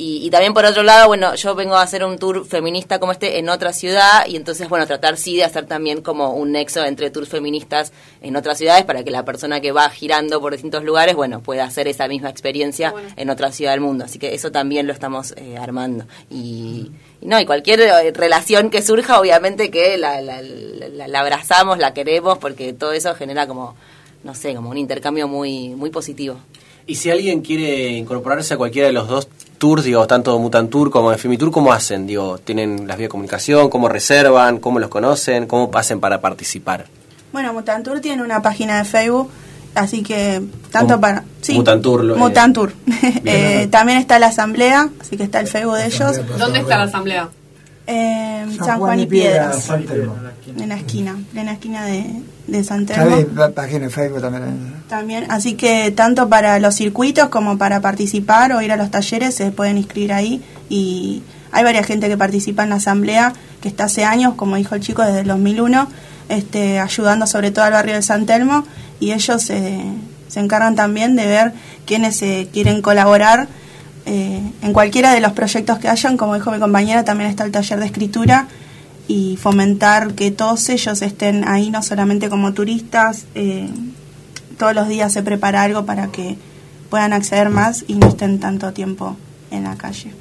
[0.00, 3.10] Y, y también por otro lado, bueno, yo vengo a hacer un tour feminista como
[3.10, 6.84] este en otra ciudad y entonces, bueno, tratar sí de hacer también como un nexo
[6.84, 7.92] entre tours feministas
[8.22, 11.64] en otras ciudades para que la persona que va girando por distintos lugares, bueno, pueda
[11.64, 14.04] hacer esa misma experiencia en otra ciudad del mundo.
[14.04, 16.04] Así que eso también lo estamos eh, armando.
[16.30, 21.20] Y, y no, y cualquier eh, relación que surja, obviamente que la, la, la- la
[21.20, 23.74] abrazamos, la queremos, porque todo eso genera como,
[24.22, 26.38] no sé, como un intercambio muy, muy positivo.
[26.86, 29.28] Y si alguien quiere incorporarse a cualquiera de los dos
[29.58, 32.06] tours, digo, tanto Mutantour como Femitur, ¿cómo hacen?
[32.06, 33.68] Digo, ¿tienen las vías de comunicación?
[33.70, 34.58] ¿Cómo reservan?
[34.58, 35.46] ¿Cómo los conocen?
[35.46, 36.86] ¿Cómo hacen para participar?
[37.32, 39.30] Bueno, Mutantour tiene una página de Facebook,
[39.74, 40.40] así que
[40.70, 41.00] tanto ¿Cómo?
[41.02, 41.24] para...
[41.42, 42.04] Sí, Mutantour.
[42.04, 42.16] lo-
[43.02, 43.22] eh.
[43.24, 46.20] Eh, también está la asamblea, así que está el Facebook de ellos.
[46.38, 47.28] ¿Dónde está la asamblea?
[47.86, 52.04] Eh, San, Juan y Piedras, en la esquina, en la esquina de,
[52.48, 53.16] de San Telmo.
[53.54, 54.74] página de Facebook también.
[54.88, 59.34] También, así que tanto para los circuitos como para participar o ir a los talleres
[59.34, 61.22] se pueden inscribir ahí y
[61.52, 64.80] hay varias gente que participa en la asamblea que está hace años, como dijo el
[64.80, 65.88] chico, desde el 2001,
[66.28, 68.64] este, ayudando sobre todo al barrio de San Telmo
[69.00, 69.80] y ellos eh,
[70.28, 71.52] se encargan también de ver
[71.86, 73.48] quiénes eh, quieren colaborar
[74.06, 77.52] eh, en cualquiera de los proyectos que hayan, como dijo mi compañera, también está el
[77.52, 78.48] taller de escritura
[79.08, 83.68] y fomentar que todos ellos estén ahí, no solamente como turistas, eh,
[84.58, 86.36] todos los días se prepara algo para que
[86.90, 89.16] puedan acceder más y no estén tanto tiempo
[89.50, 90.12] en la calle.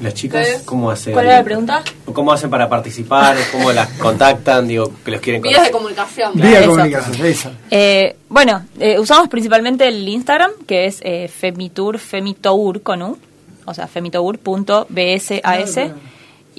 [0.00, 1.12] ¿Las chicas cómo hacen?
[1.12, 1.82] ¿Cuál era la pregunta?
[2.10, 3.36] ¿Cómo hacen para participar?
[3.52, 4.66] ¿Cómo las contactan?
[4.66, 6.32] Digo, que los quieren Vías de comunicación.
[6.34, 7.58] Vía de comunicación.
[7.70, 13.18] Eh, bueno, eh, usamos principalmente el Instagram, que es eh, Femitour, Femitour con U,
[13.66, 15.90] o sea, femitour.bsas.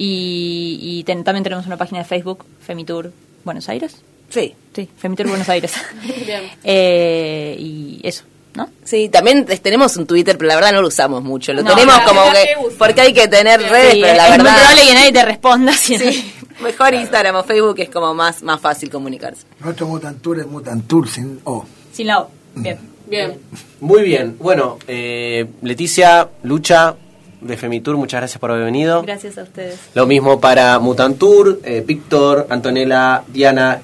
[0.04, 3.12] Y, y ten- también tenemos una página de Facebook, Femitour
[3.46, 3.98] Buenos Aires.
[4.30, 4.56] Sí.
[4.76, 5.74] Sí, Femitour Buenos Aires.
[6.26, 6.42] Bien.
[6.64, 8.24] Eh, y eso,
[8.56, 8.68] ¿no?
[8.84, 11.54] Sí, también tenemos un Twitter, pero la verdad no lo usamos mucho.
[11.54, 12.76] Lo No, tenemos la como que...
[12.80, 14.56] Porque hay que tener redes, Sí, pero la es muy verdad...
[14.58, 15.74] probable que nadie te responda.
[15.74, 16.34] Si no- Sí,
[16.64, 19.44] mejor Instagram o Facebook es como más, más fácil comunicarse.
[19.60, 21.64] Nuestro Mutantour es Mutantour sin O.
[21.94, 22.32] Sin la O.
[22.56, 22.80] Bien.
[23.08, 23.38] Bien.
[23.82, 24.36] Muy bien.
[24.40, 26.96] Bueno, eh, Leticia, Lucha,
[27.42, 29.02] de Femitur, muchas gracias por haber venido.
[29.02, 29.80] Gracias a ustedes.
[29.96, 33.82] Lo mismo para Mutantour, eh, Víctor, Antonella, Diana